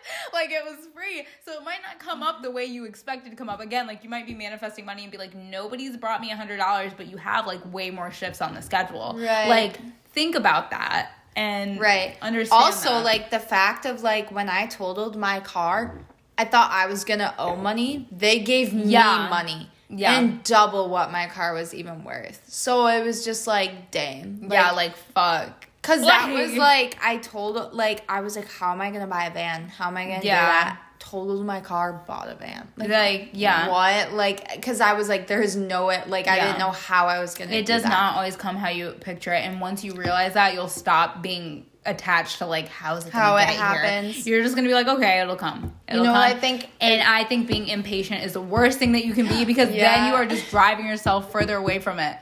[0.34, 3.36] like it was free, so it might not come up the way you expected to
[3.36, 3.60] come up.
[3.60, 6.58] Again, like you might be manifesting money and be like, nobody's brought me a hundred
[6.58, 9.14] dollars, but you have like way more shifts on the schedule.
[9.18, 9.48] Right.
[9.48, 9.78] Like
[10.12, 12.16] think about that and Right.
[12.20, 12.62] understand.
[12.62, 13.04] Also, that.
[13.04, 15.98] like the fact of like when I totaled my car,
[16.42, 18.08] I thought I was gonna owe money.
[18.10, 19.28] They gave me Yeah.
[19.30, 19.68] money.
[19.88, 20.18] Yeah.
[20.18, 22.42] And double what my car was even worth.
[22.48, 24.48] So it was just like, dang.
[24.50, 25.68] yeah, like fuck.
[25.82, 29.26] Cause that was like I told like I was like, how am I gonna buy
[29.26, 29.68] a van?
[29.68, 30.40] How am I gonna Yeah.
[30.40, 30.78] do that?
[30.98, 32.68] Totaled my car, bought a van.
[32.76, 33.68] Like, Like yeah.
[33.68, 34.12] what?
[34.12, 36.08] Like, cause I was like, there's no it.
[36.08, 37.50] Like, I didn't know how I was gonna.
[37.52, 37.88] It do does that.
[37.90, 41.66] not always come how you picture it, and once you realize that, you'll stop being
[41.84, 43.58] attached to like how is it How it get here?
[43.58, 44.26] happens.
[44.26, 45.74] You're just gonna be like, okay, it'll come.
[45.88, 46.36] It'll know what come.
[46.36, 46.68] I think?
[46.80, 50.08] And I think being impatient is the worst thing that you can be because then
[50.08, 52.16] you are just driving yourself further away from it.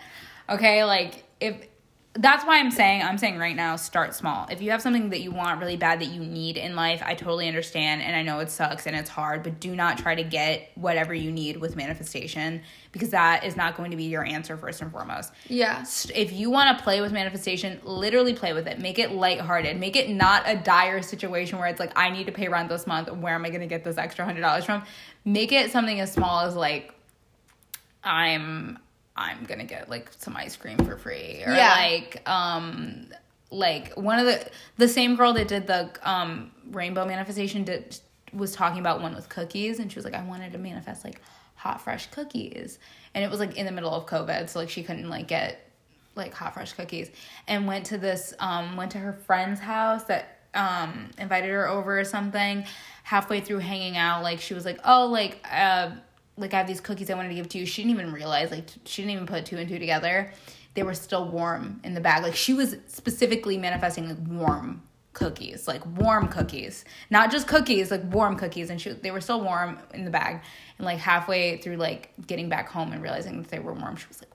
[0.49, 1.57] Okay, like if
[2.15, 4.49] that's why I'm saying I'm saying right now start small.
[4.51, 7.15] If you have something that you want really bad that you need in life, I
[7.15, 10.25] totally understand and I know it sucks and it's hard, but do not try to
[10.25, 14.57] get whatever you need with manifestation because that is not going to be your answer
[14.57, 15.33] first and foremost.
[15.47, 15.85] Yeah.
[16.13, 18.81] If you want to play with manifestation, literally play with it.
[18.81, 19.79] Make it lighthearted.
[19.79, 22.89] Make it not a dire situation where it's like I need to pay rent this
[22.89, 23.09] month.
[23.13, 24.83] Where am I going to get this extra $100 from?
[25.25, 26.93] Make it something as small as like
[28.03, 28.81] I'm
[29.21, 31.75] I'm gonna get like some ice cream for free or Yeah.
[31.75, 33.07] like um
[33.51, 34.49] like one of the
[34.79, 37.99] the same girl that did the um rainbow manifestation did
[38.33, 41.21] was talking about one with cookies and she was like I wanted to manifest like
[41.57, 42.79] hot fresh cookies
[43.15, 45.69] and it was like in the middle of COVID so like she couldn't like get
[46.15, 47.11] like hot fresh cookies
[47.49, 52.01] and went to this um went to her friend's house that um invited her over
[52.01, 52.65] or something
[53.05, 55.91] halfway through hanging out like she was like oh like uh
[56.37, 57.67] like I have these cookies I wanted to give to you.
[57.67, 60.33] She didn't even realize like she didn't even put two and two together.
[60.75, 62.23] They were still warm in the bag.
[62.23, 66.85] Like she was specifically manifesting like warm cookies like warm cookies.
[67.11, 68.71] Not just cookies like warm cookies.
[68.71, 70.43] And she they were still warm in the bag.
[70.79, 74.07] And like halfway through like getting back home and realizing that they were warm she
[74.09, 74.31] was like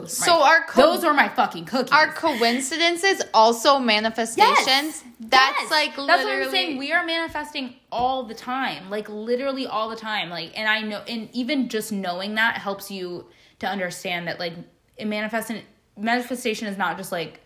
[0.00, 4.38] those So my, are co- those are my fucking cookies Are coincidences also manifestations?
[4.66, 5.04] Yes.
[5.20, 5.70] That's Yes.
[5.70, 6.06] like literally.
[6.08, 6.78] that's what I'm saying.
[6.78, 10.30] We are manifesting all the time, like literally all the time.
[10.30, 13.26] Like, and I know, and even just knowing that helps you
[13.60, 14.54] to understand that like
[15.02, 15.62] manifesting
[15.96, 17.40] manifestation is not just like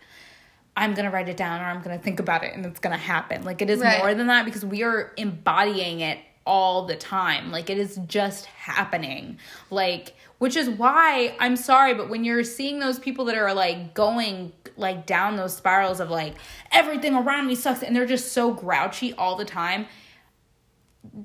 [0.75, 3.43] I'm gonna write it down or I'm gonna think about it and it's gonna happen.
[3.43, 3.99] Like it is Right.
[3.99, 6.19] more than that because we are embodying it
[6.49, 7.51] all the time.
[7.51, 9.37] Like it is just happening.
[9.69, 13.93] Like which is why I'm sorry, but when you're seeing those people that are like
[13.93, 16.35] going like down those spirals of like
[16.71, 19.85] everything around me sucks and they're just so grouchy all the time,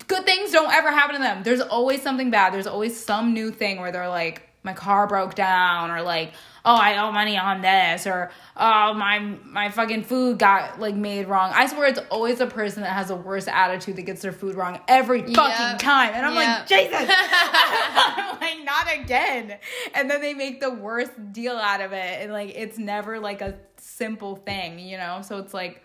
[0.07, 1.43] good things don't ever happen to them.
[1.43, 2.53] There's always something bad.
[2.53, 6.33] There's always some new thing where they're like, my car broke down, or like,
[6.67, 11.29] oh, I owe money on this, or oh, my my fucking food got like made
[11.29, 11.51] wrong.
[11.55, 14.55] I swear it's always a person that has a worse attitude that gets their food
[14.55, 15.79] wrong every fucking Yep.
[15.79, 16.15] time.
[16.15, 16.59] And I'm Yep.
[16.59, 19.59] like, Jesus, I'm like, not again.
[19.95, 22.23] And then they make the worst deal out of it.
[22.23, 25.21] And like it's never like a simple thing, you know?
[25.23, 25.83] So it's like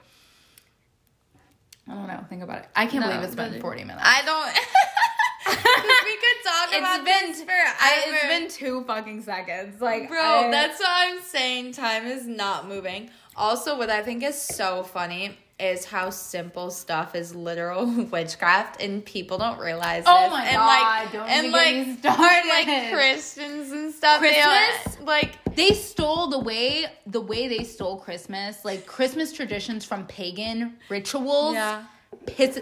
[1.88, 2.24] I don't know.
[2.30, 2.70] Think about it.
[2.76, 4.04] I can't No, believe it's been 40 minutes.
[4.06, 4.56] I don't.
[5.50, 9.82] we could talk about been this I, it's been two fucking seconds.
[9.82, 11.74] Like, Bro, I- that's what I'm saying.
[11.74, 13.10] Time is not moving.
[13.36, 19.04] Also, what I think is so funny is how simple stuff is literal witchcraft, and
[19.04, 20.04] people don't realize.
[20.08, 20.32] Oh this.
[20.32, 22.50] my and God, Like, don't and like, started.
[22.50, 24.22] like Christians and stuff.
[24.22, 24.98] they Christmas?
[25.06, 30.76] like they stole the way the way they stole Christmas, like Christmas traditions from pagan
[30.90, 31.54] rituals.
[31.56, 31.84] Yeah.
[32.26, 32.62] Piss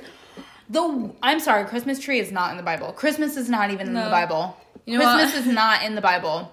[0.70, 2.92] the I'm sorry, Christmas tree is not in the Bible.
[2.92, 4.58] Christmas is not even in the Bible.
[4.86, 5.16] You know?
[5.18, 6.52] Christmas is not in the Bible.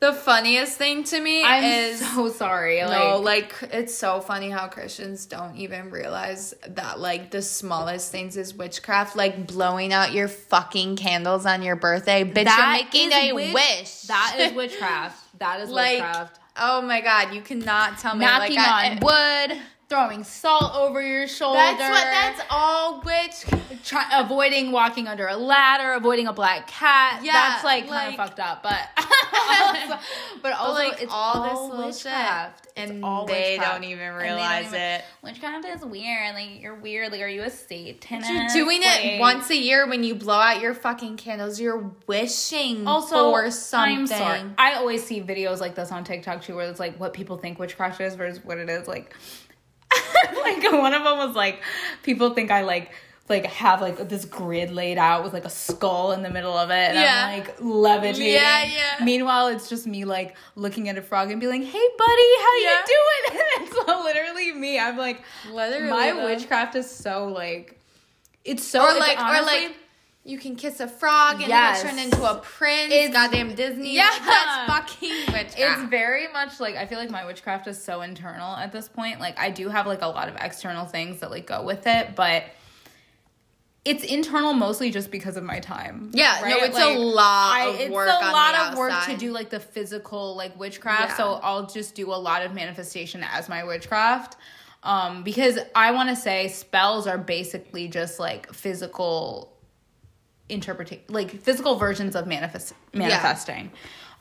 [0.00, 2.82] the funniest thing to me I'm is so sorry.
[2.82, 8.10] Like, no, like it's so funny how Christians don't even realize that like the smallest
[8.10, 12.24] things is witchcraft, like blowing out your fucking candles on your birthday.
[12.24, 14.02] Bitch, that you're making a witch- wish.
[14.02, 15.38] That is witchcraft.
[15.38, 16.38] That is like witchcraft.
[16.56, 19.00] oh my god, you cannot tell me Knocking like I- on
[19.50, 19.58] wood,
[19.90, 21.58] throwing salt over your shoulder.
[21.58, 22.04] That's what
[22.38, 23.82] that's all witch.
[23.84, 27.20] try, avoiding walking under a ladder, avoiding a black cat.
[27.24, 29.98] Yeah, that's like, kind of fucked up, but also,
[30.42, 33.72] but also like it's all all this little witchcraft, shit, and all they witchcraft.
[33.74, 35.04] don't even they don't realize even- it.
[35.22, 36.34] Witchcraft is weird.
[36.34, 37.10] Like you're weird.
[37.12, 38.30] Like are you a Satanist?
[38.30, 41.60] You're doing it once a year when you blow out your fucking candles.
[41.60, 44.54] You're wishing Also, for something.
[44.56, 47.58] I always see videos like this on TikTok too, where it's like what people think
[47.58, 48.86] witchcraft is versus what it is.
[48.86, 49.14] Like,
[50.42, 51.62] like one of them was like,
[52.02, 52.90] people think I like
[53.28, 56.70] like have like this grid laid out with like a skull in the middle of
[56.70, 57.26] it, and Yeah.
[57.28, 58.32] I'm like levitating.
[58.32, 59.04] Yeah, yeah.
[59.04, 62.56] Meanwhile, it's just me like looking at a frog and being like, "Hey, buddy, how
[62.62, 62.78] Yeah.
[62.80, 64.78] you doing?" And it's literally me.
[64.80, 65.22] I'm like,
[65.52, 66.24] Literally, my though.
[66.24, 67.78] witchcraft is so like,
[68.44, 69.76] it's so or like honestly- or like
[70.22, 71.80] you can kiss a frog and Yes.
[71.82, 72.92] it'll turn into a prince.
[72.92, 73.94] It's- goddamn Disney.
[73.96, 74.10] Yeah.
[74.24, 75.58] That's fucking witchcraft.
[75.58, 79.18] It's very much like I feel like my witchcraft is so internal at this point.
[79.20, 82.14] Like I do have like a lot of external things that like go with it,
[82.14, 82.44] but
[83.82, 86.10] it's internal mostly just because of my time.
[86.12, 89.32] Yeah, no, it's a lot of it's work a on lot of work to do
[89.32, 91.10] like the physical like witchcraft.
[91.10, 91.16] Yeah.
[91.16, 94.36] So I'll just do a lot of manifestation as my witchcraft.
[94.82, 99.56] Um, because I want to say spells are basically just like physical
[100.50, 103.70] interpretation, like physical versions of manifest manifesting,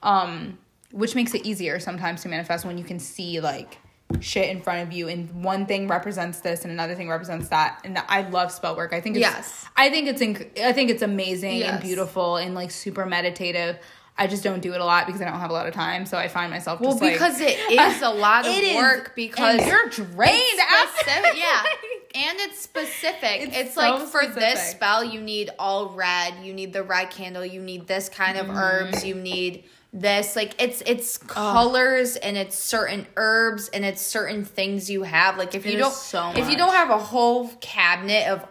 [0.04, 0.58] um,
[0.92, 3.78] which makes it easier sometimes to manifest when you can see like
[4.22, 7.80] shit in front of you and one thing represents this and another thing represents that
[7.84, 9.68] and i love spell work i think it's Yes.
[9.78, 13.78] i think it's inc- i think it's amazing and beautiful and like super meditative
[14.18, 16.06] I just don't do it a lot because I don't have a lot of time.
[16.06, 19.14] So I find myself Well, just like- because it is a lot of is, work
[19.16, 21.10] because you're drained after.
[21.10, 21.64] specific, yeah.
[22.16, 23.42] And it's specific.
[23.42, 26.36] It's It's, so like for this spell, you need all red.
[26.44, 27.46] You need the red candle.
[27.46, 28.58] You need this kind of Mm-hmm.
[28.58, 29.06] herbs.
[29.06, 30.36] You need this.
[30.36, 35.38] Like it's it's colors and it's certain herbs and it's certain things you have.
[35.38, 38.46] Like if It you don't so if you don't have a whole cabinet of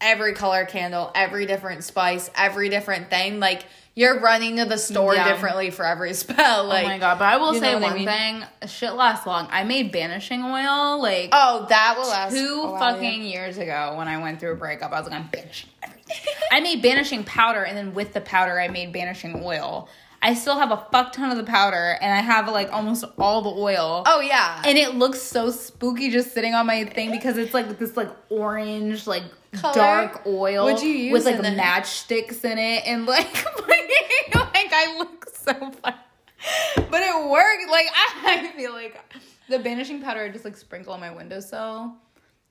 [0.00, 3.64] every color candle, every different spice, every different thing, like
[3.98, 5.26] you're running to the store Yeah.
[5.32, 6.64] differently for every spell.
[6.66, 7.18] Like oh my god!
[7.18, 8.06] But I will say what I one mean?
[8.06, 9.48] thing: shit lasts long.
[9.50, 12.78] I made banishing oil like Oh, that will last two a while, yeah.
[12.92, 14.92] fucking years ago when I went through a breakup.
[14.92, 16.14] I was like, I'm banishing everything.
[16.52, 19.88] I made banishing powder, and then with the powder, I made banishing oil.
[20.20, 23.42] I still have a fuck ton of the powder, and I have like almost all
[23.42, 24.02] the oil.
[24.06, 24.62] Oh yeah.
[24.64, 28.10] And it looks so spooky just sitting on my thing because it's like this like
[28.28, 29.22] orange like
[29.54, 29.74] Color?
[29.74, 31.58] dark oil What'd you use with like it?
[31.58, 33.32] matchsticks in it and like
[34.34, 35.94] like I look so fun.
[36.76, 37.70] But it worked.
[37.70, 37.86] Like
[38.24, 39.00] I feel like
[39.48, 41.94] the banishing powder I just like sprinkle on my windowsill.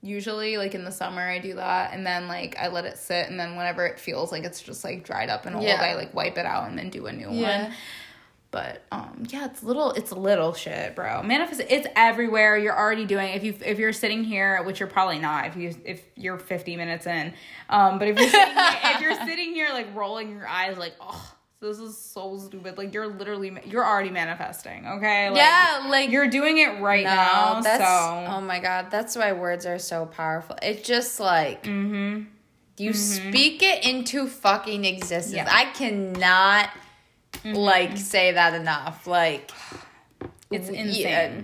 [0.01, 3.27] Usually like in the summer I do that and then like I let it sit
[3.29, 5.81] and then whenever it feels like it's just like dried up and old Yeah.
[5.81, 7.63] I like wipe it out and then do a new Yeah.
[7.63, 7.73] one.
[8.49, 11.21] But um yeah, it's little it's little shit, bro.
[11.21, 12.57] Manifest it's everywhere.
[12.57, 15.75] You're already doing if you if you're sitting here, which you're probably not if you
[15.83, 17.33] if you're 50 minutes in.
[17.69, 20.95] Um but if you're sitting here, if you're sitting here like rolling your eyes like,
[21.01, 25.29] "Oh, this is so stupid." Like you're literally you're already manifesting, okay?
[25.29, 27.61] Like, yeah, like you're doing it right no, now.
[27.61, 30.55] that's so oh my god, that's why words are so powerful.
[30.61, 32.23] It's just like Mm-hmm.
[32.77, 35.35] you speak it into fucking existence.
[35.35, 35.47] Yeah.
[35.47, 35.57] Mm-hmm.
[35.57, 36.69] I cannot
[37.43, 37.53] Mm-hmm.
[37.53, 39.07] like say that enough.
[39.07, 39.51] Like
[40.51, 41.43] It's insane.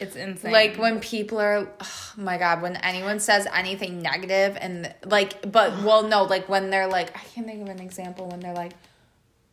[0.00, 0.50] It's insane.
[0.50, 5.80] Like when people are, oh my god, when anyone says anything negative and like, but
[5.82, 8.72] well, no, like when they're like, I can't think of an example when they're like,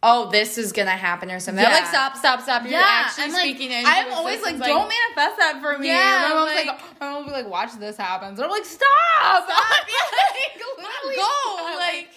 [0.02, 1.66] oh, this is gonna happen or something.
[1.66, 2.64] I'm like, stop, stop, stop.
[2.64, 5.88] You're yeah, actually I'm like, speaking I'm always like, existence, don't manifest that for me.
[5.88, 8.40] Yeah, my mom's like- like, my mom will be like, watch this happens.
[8.40, 8.88] And I'm like, stop,
[9.20, 9.48] Stop.
[9.50, 12.08] like, literally Go, like-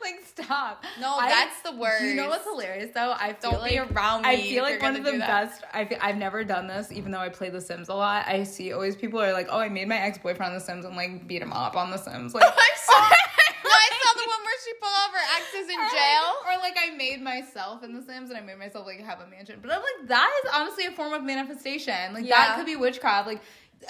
[0.00, 0.84] like stop.
[1.00, 2.04] No, I- that's the worst.
[2.04, 3.12] You know what's hilarious though?
[3.18, 5.62] I feel Don't like be around me I feel like one of the best.
[5.72, 8.26] I feel, I've never done this, even though I play The Sims a lot.
[8.26, 10.84] I see always people are like, oh, I made my ex boyfriend on The Sims
[10.84, 12.34] and like beat him up on The Sims.
[12.34, 13.27] Like I saw, I saw the
[14.28, 16.26] one where she pulled off her exes in or jail.
[16.44, 19.20] Like, or like I made myself in The Sims and I made myself like have
[19.20, 19.58] a mansion.
[19.62, 22.14] But I'm like, that is honestly a form of manifestation.
[22.14, 22.36] Like Yeah.
[22.36, 23.26] that could be witchcraft.
[23.26, 23.40] Like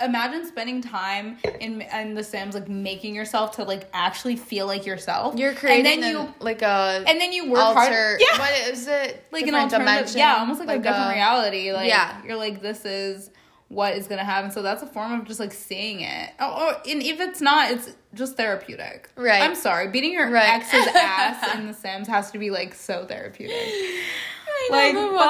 [0.03, 4.84] imagine spending time in in The Sims, like making yourself to like actually feel like
[4.86, 5.36] yourself.
[5.39, 7.80] You're creating and then an- you like a and then you work alter.
[7.80, 8.20] hard.
[8.32, 8.39] Yeah.
[8.39, 9.24] What is it?
[9.32, 10.18] like an alternative, dimension?
[10.18, 11.72] yeah, almost like, a different a- reality.
[11.72, 12.20] Like, Yeah.
[12.24, 13.30] you're like, this is
[13.68, 14.50] what is gonna happen.
[14.50, 16.30] So that's a form of just like seeing it.
[16.40, 19.10] Oh, oh and if it's not, it's just therapeutic.
[19.16, 19.42] Right.
[19.42, 20.48] I'm sorry, beating your Right.
[20.60, 23.54] ex's ass in The Sims has to be like so therapeutic.
[23.56, 25.28] I Like, know, what-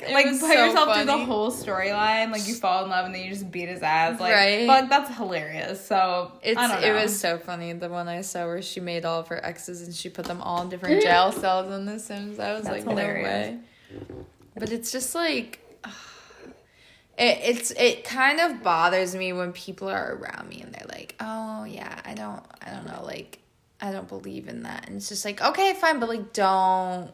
[0.00, 0.02] fuck.
[0.08, 2.32] it Like, put so yourself through the whole storyline.
[2.32, 4.18] Like, you fall in love and then you just beat his ass.
[4.18, 4.66] Like, Right.
[4.66, 5.86] fuck, that's hilarious.
[5.86, 6.86] So, It's I don't know.
[6.88, 9.82] it was so funny the one I saw where she made all of her exes
[9.82, 12.40] and she put them all in different jail cells in The Sims.
[12.40, 13.58] I was That's like, hilarious.
[13.92, 14.04] no way.
[14.56, 15.60] But it's just like
[17.18, 21.14] it, it's it kind of bothers me when people are around me and they're like,
[21.20, 23.38] oh yeah, I don't I don't know like
[23.80, 27.10] I don't believe in that and it's just like okay fine but like don't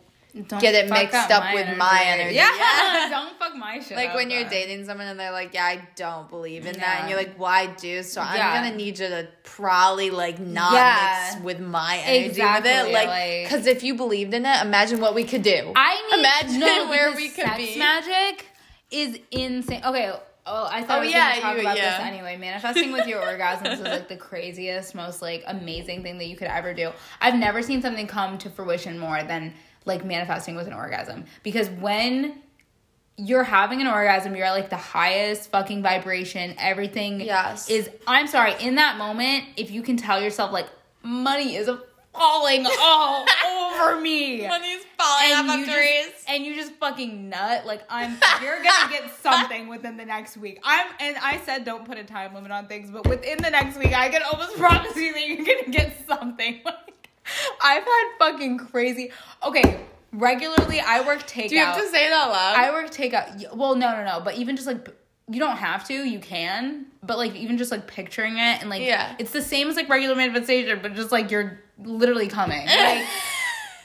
[0.47, 2.37] Don't get it mixed up up with my energy.
[2.37, 2.55] Yeah.
[2.57, 3.09] Yeah.
[3.11, 6.29] don't fuck my shit like when you're dating someone and they're like, "Yeah, I don't
[6.31, 8.29] believe in that," and you're like, "Well, do." So Yeah.
[8.53, 11.31] I'm gonna need you to probably like not Yeah.
[11.35, 14.63] mix with my energy Exactly, with it, like like- because if you believed in it,
[14.63, 15.73] imagine what we could do.
[15.75, 17.77] I need imagine no, where we could be.
[17.79, 18.47] magic
[18.91, 19.83] is insane.
[19.85, 20.13] Okay.
[20.47, 21.99] Oh, I thought Oh, I was yeah, gonna talk you- about yeah.
[21.99, 22.37] this anyway.
[22.37, 26.49] Manifesting with your orgasms is like the craziest, most like amazing thing that you could
[26.49, 26.91] ever do.
[27.21, 29.53] I've never seen something come to fruition more than
[29.85, 31.25] like manifesting with an orgasm.
[31.43, 32.41] Because when
[33.17, 36.55] you're having an orgasm, you're at like the highest fucking vibration.
[36.59, 37.69] Everything Yes.
[37.69, 40.67] is I'm sorry, in that moment, if you can tell yourself like
[41.03, 41.71] money is
[42.15, 43.25] falling all
[43.81, 46.25] over me Money's falling and off just, trees.
[46.29, 50.61] and you just fucking nut like i'm you're gonna get something within the next week
[50.65, 53.77] i'm and i said don't put a time limit on things but within the next
[53.79, 57.09] week i can almost promise you that you're gonna get something like
[57.63, 59.11] i've had fucking crazy
[59.47, 59.81] okay
[60.13, 62.57] regularly i work takeout Do you have to say it out loud?
[62.57, 63.55] I work takeout.
[63.55, 64.21] Well, no, no, no.
[64.25, 64.89] But even just like
[65.31, 65.95] you don't have to.
[65.95, 66.87] You can.
[67.05, 69.15] But like even just like picturing it and like Yeah.
[69.21, 72.67] it's the same as like regular manifestation, but just like you're literally coming.
[72.67, 73.07] Like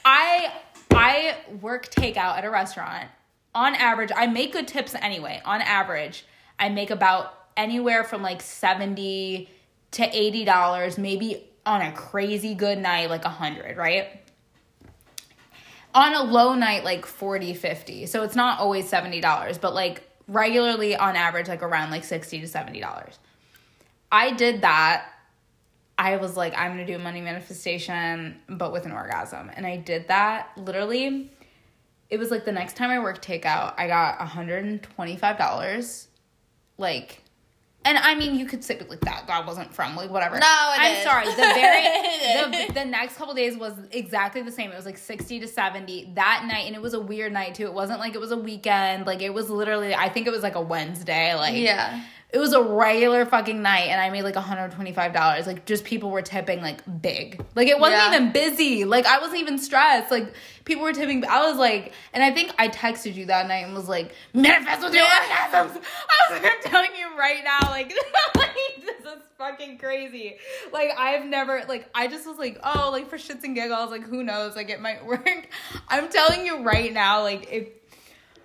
[0.06, 0.52] I
[0.92, 3.08] I work takeout at a restaurant.
[3.54, 5.42] On average, I make good tips anyway.
[5.44, 6.24] On average,
[6.60, 9.50] I make about anywhere from like seventy
[9.90, 14.22] to eighty dollars, maybe on a crazy good night, like a hundred, right?
[15.94, 20.94] on a low night like 40 50 so it's not always $70 but like regularly
[20.94, 23.14] on average like around like 60 to $70
[24.12, 25.06] i did that
[25.98, 29.76] i was like i'm gonna do a money manifestation but with an orgasm and i
[29.76, 31.30] did that literally
[32.10, 36.06] it was like the next time i worked takeout i got $125
[36.78, 37.22] like
[37.86, 39.28] and I mean, you could say like that.
[39.28, 40.34] That wasn't from like whatever.
[40.34, 41.04] No, it I'm is.
[41.04, 41.26] sorry.
[41.26, 44.72] The very the, the next couple days was exactly the same.
[44.72, 47.66] It was like 60 to 70 that night, and it was a weird night too.
[47.66, 49.06] It wasn't like it was a weekend.
[49.06, 51.34] Like it was literally, I think it was like a Wednesday.
[51.36, 52.02] Like Yeah.
[52.36, 55.46] It was a regular fucking night, and I made like 125 dollars.
[55.46, 57.42] Like just people were tipping like big.
[57.54, 58.14] Like it wasn't Yeah.
[58.14, 58.84] even busy.
[58.84, 60.10] Like I wasn't even stressed.
[60.10, 60.34] Like
[60.66, 61.24] people were tipping.
[61.24, 64.82] I was like, and I think I texted you that night and was like, manifest
[64.82, 65.50] with your orgasms.
[65.54, 67.88] I was like, I'm telling you right now, like,
[68.36, 70.36] like this is fucking crazy.
[70.74, 74.02] Like I've never, like, I just was like, oh, like for shits and giggles, like
[74.04, 75.48] who knows, like it might work.
[75.88, 77.68] I'm telling you right now, like if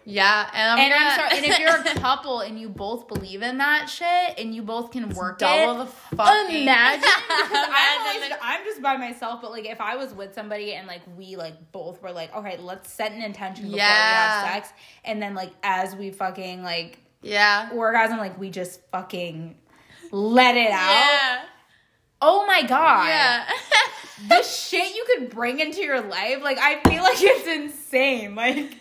[0.04, 3.08] Yeah, and I'm and gonna, I'm sorry, and if you're a couple and you both
[3.08, 7.04] believe in that shit and you both can work double it, the fucking- imagine.
[7.30, 10.88] I'm, always- the- I'm just by myself, but like if I was with somebody and
[10.88, 14.70] like we like both were like, okay, let's set an intention before we have sex,
[15.06, 19.56] and then like as we fucking like yeah, orgasm, like we just fucking
[20.12, 20.92] let it out.
[20.92, 21.42] yeah,
[22.24, 23.46] Oh my god, yeah.
[24.28, 28.78] the shit you could bring into your life, like I feel like it's insane, like.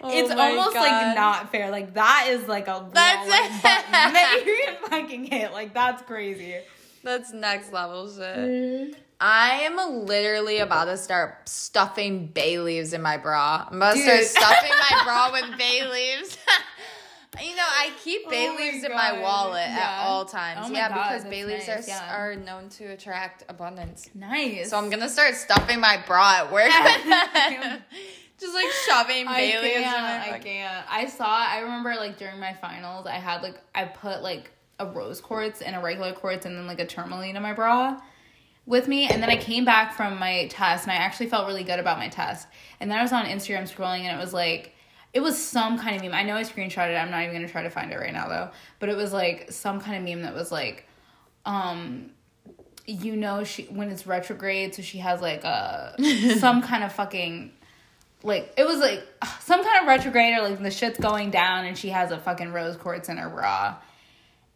[0.00, 0.80] Oh it's Oh my almost God.
[0.80, 1.70] like not fair.
[1.70, 3.62] Like that is like a That's like, it.
[3.62, 5.52] button that you can fucking hit.
[5.52, 6.56] Like that's crazy.
[7.02, 8.18] That's next level shit.
[8.18, 8.92] Mm-hmm.
[9.20, 13.66] I am literally about to start stuffing bay leaves in my bra.
[13.70, 16.36] I'm about to start stuffing my bra with bay leaves.
[17.42, 20.60] you know, I keep oh bay Oh leaves in my wallet at all times.
[20.64, 22.16] Oh yeah, God, because bay leaves nice, are yeah.
[22.16, 24.10] are known to attract abundance.
[24.14, 24.70] Nice.
[24.70, 26.70] So I'm gonna start stuffing my bra at work.
[28.38, 30.32] Just like shoving I bay in my can't.
[30.32, 30.86] I can't.
[30.90, 31.26] I saw.
[31.26, 35.62] I remember like during my finals, I had like I put like a rose quartz
[35.62, 38.00] and a regular quartz and then like a tourmaline in my bra
[38.66, 41.64] with me and then I came back from my test and I actually felt really
[41.64, 42.48] good about my test.
[42.80, 44.74] And then I was on Instagram scrolling and it was like
[45.12, 46.12] it was some kind of meme.
[46.12, 46.96] I know I screenshotted it.
[46.96, 48.50] I'm not even going to try to find it right now though.
[48.80, 50.88] But it was like some kind of meme that was like
[51.46, 52.10] um
[52.86, 55.94] you know she when it's retrograde so she has like a
[56.38, 57.52] some kind of fucking
[58.24, 59.06] like it was like
[59.40, 62.52] some kind of retrograde or like the shit's going down and she has a fucking
[62.52, 63.76] rose quartz in her bra.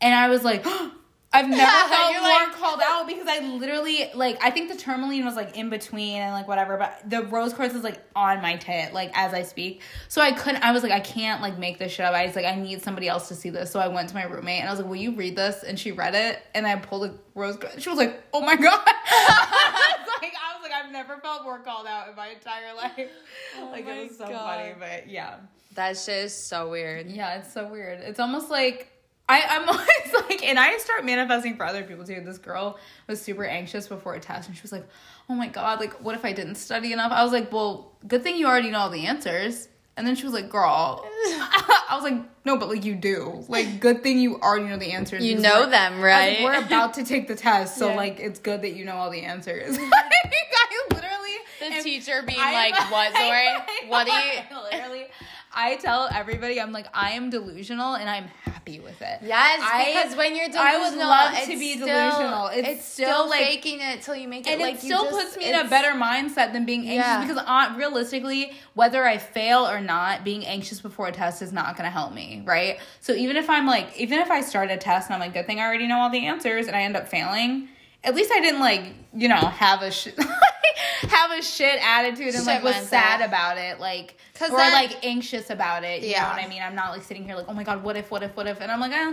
[0.00, 0.66] And I was like,
[1.30, 5.24] I've never felt more like- called out because I literally like I think the tourmaline
[5.26, 8.56] was like in between and like whatever, but the rose quartz is like on my
[8.56, 9.82] tit like as I speak.
[10.08, 10.62] So I couldn't.
[10.62, 12.14] I was like, I can't like make this shit up.
[12.14, 13.70] I was like, I need somebody else to see this.
[13.70, 15.62] So I went to my roommate and I was like, Will you read this?
[15.64, 17.56] And she read it and I pulled a rose.
[17.56, 17.82] quartz.
[17.82, 18.80] She was like, Oh my god.
[18.86, 22.74] I was like, I was like, I've never felt more called out in my entire
[22.74, 23.10] life.
[23.60, 24.56] Oh like it was so God.
[24.56, 25.36] funny, but yeah.
[25.74, 27.08] That shit is so weird.
[27.10, 28.00] Yeah, it's so weird.
[28.00, 28.88] It's almost like
[29.28, 32.20] I, I'm always like, and I start manifesting for other people too.
[32.24, 34.86] This girl was super anxious before a test, and she was like,
[35.28, 38.22] "Oh my god, like, what if I didn't study enough?" I was like, "Well, good
[38.22, 42.04] thing you already know all the answers." And then she was like, "Girl," I was
[42.04, 43.44] like, "No, but like you do.
[43.48, 45.24] Like, good thing you already know the answers.
[45.24, 46.40] You know we're- them, right?
[46.40, 47.96] like, we're about to take the test, so Yeah.
[47.96, 52.52] like it's good that you know all the answers." I literally The teacher being I-
[52.70, 53.88] like, "What, I- Zoe?
[53.88, 54.18] What do you?"
[54.50, 55.06] I literally,
[55.54, 59.18] I tell everybody, I'm like, I am delusional, and I'm happy with it.
[59.22, 62.46] Yes, I- because when you're delusional, I would love to be still- delusional.
[62.48, 64.50] It's It's, still, still, like- faking it till you make it.
[64.52, 67.20] and like it still just- puts me in a better mindset than being anxious Yeah.
[67.26, 71.76] because uh, realistically whether i fail or not being anxious before a test is not
[71.76, 74.76] going to help me right so even if i'm like even if i start a
[74.76, 76.96] test and i'm like good thing i already know all the answers and i end
[76.96, 77.68] up failing
[78.04, 78.82] at least i didn't like
[79.14, 80.08] you know have a sh-
[81.08, 82.84] have a shit attitude and like Shit was mindset.
[82.84, 86.36] sad about it like or that- like anxious about it you know Yeah.
[86.36, 88.22] what i mean i'm not like sitting here like oh my god what if what
[88.22, 89.12] if what if and i'm like eh,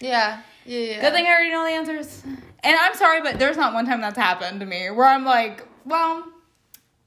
[0.00, 1.00] Yeah, yeah, yeah.
[1.00, 2.22] Good thing I already know the answers.
[2.24, 5.66] And I'm sorry, but there's not one time that's happened to me where I'm like,
[5.84, 6.26] well,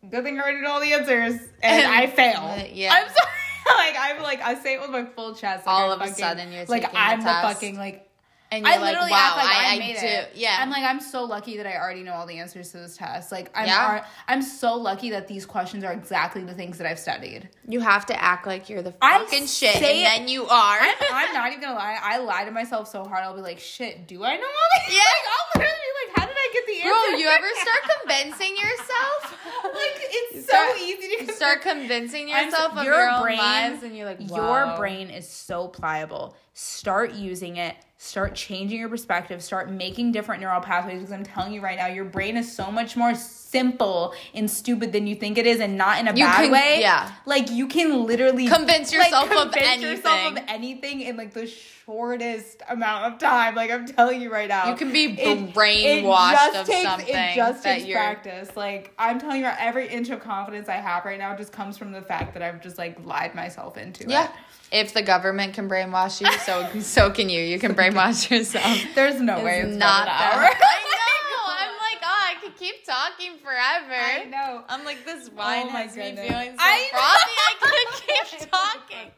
[0.09, 2.55] good thing I already know all the answers and I fail.
[2.71, 2.93] Yeah.
[2.93, 3.77] I'm sorry.
[3.77, 5.65] like I'm like I say it with my full chest.
[5.65, 7.25] Like All I of a sudden you're like I'm test.
[7.41, 8.06] the fucking like
[8.51, 10.05] and you're I like, literally wow, act like I, I, I, made do.
[10.05, 10.31] it.
[10.35, 12.95] Yeah, I'm like I'm so lucky that I already know all the answers to this
[12.97, 13.31] test.
[13.31, 14.05] Like I'm Yeah.
[14.27, 17.49] I'm so lucky that these questions are exactly the things that I've studied.
[17.67, 20.79] you have to act like you're the I fucking shit, say and then you are.
[21.11, 21.97] I'm not even gonna lie.
[22.01, 23.23] I lie to myself so hard.
[23.23, 24.95] I'll be like, shit, do I know all these?
[24.95, 25.03] Yeah.
[25.17, 27.11] Like, I'll literally be like, how did I get the answer?
[27.11, 29.37] Bro, you ever start convincing yourself?
[29.63, 33.09] like it's start- so easy to You start convincing I'm yourself so- of your your,
[33.09, 36.35] own brain- lives, and you're like, Your brain is so pliable.
[36.53, 37.75] Start using it.
[37.99, 41.87] start changing your perspective, start making different neural pathways because I'm telling you right now,
[41.87, 45.77] your brain is so much more simple and stupid than you think it is and
[45.77, 46.77] not in a You bad can- way.
[46.81, 47.11] yeah.
[47.25, 50.49] Like you can literally Convince yourself of convince yourself of anything.
[50.49, 51.51] anything in like the
[51.87, 53.55] shortest amount of time.
[53.55, 54.69] Like I'm telling you right now.
[54.69, 58.55] You can be brainwashed it just of takes, something It just that takes you're- practice.
[58.55, 61.91] Like I'm telling you, every inch of confidence I have right now just comes from
[61.93, 64.09] the fact that I've just like lied myself into it.
[64.09, 64.25] Yeah.
[64.25, 64.31] it.
[64.69, 67.41] If the government can brainwash you, so so can you.
[67.41, 68.77] You can brainwash yourself.
[68.95, 70.33] There's no way It's it's not not that.
[70.35, 70.43] hour.
[70.43, 71.53] I know.
[71.57, 73.95] I'm like, oh, I could keep talking forever.
[73.95, 74.65] I know.
[74.67, 77.33] I'm like, this oh wine Oh my has me feeling so I frothy.
[77.47, 78.07] I could
[78.41, 79.11] keep talking.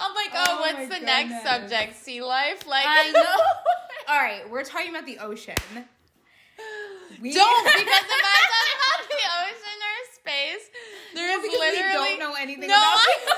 [0.00, 1.96] I'm like, oh, Oh what's the next subject?
[1.96, 2.66] Sea life?
[2.66, 3.22] Like, I know.
[4.08, 5.54] All right, we're talking about the ocean.
[7.20, 10.64] We Don't because if I talk about the ocean or space,
[11.14, 13.18] there's because literally we don't know anything No, about I-.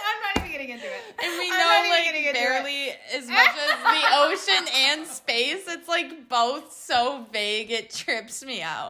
[0.00, 1.02] I'm not even getting into it.
[1.22, 2.42] and we know like getting into it.
[2.42, 5.64] barely as much as the ocean and space.
[5.68, 8.78] It's like both so vague it trips me out.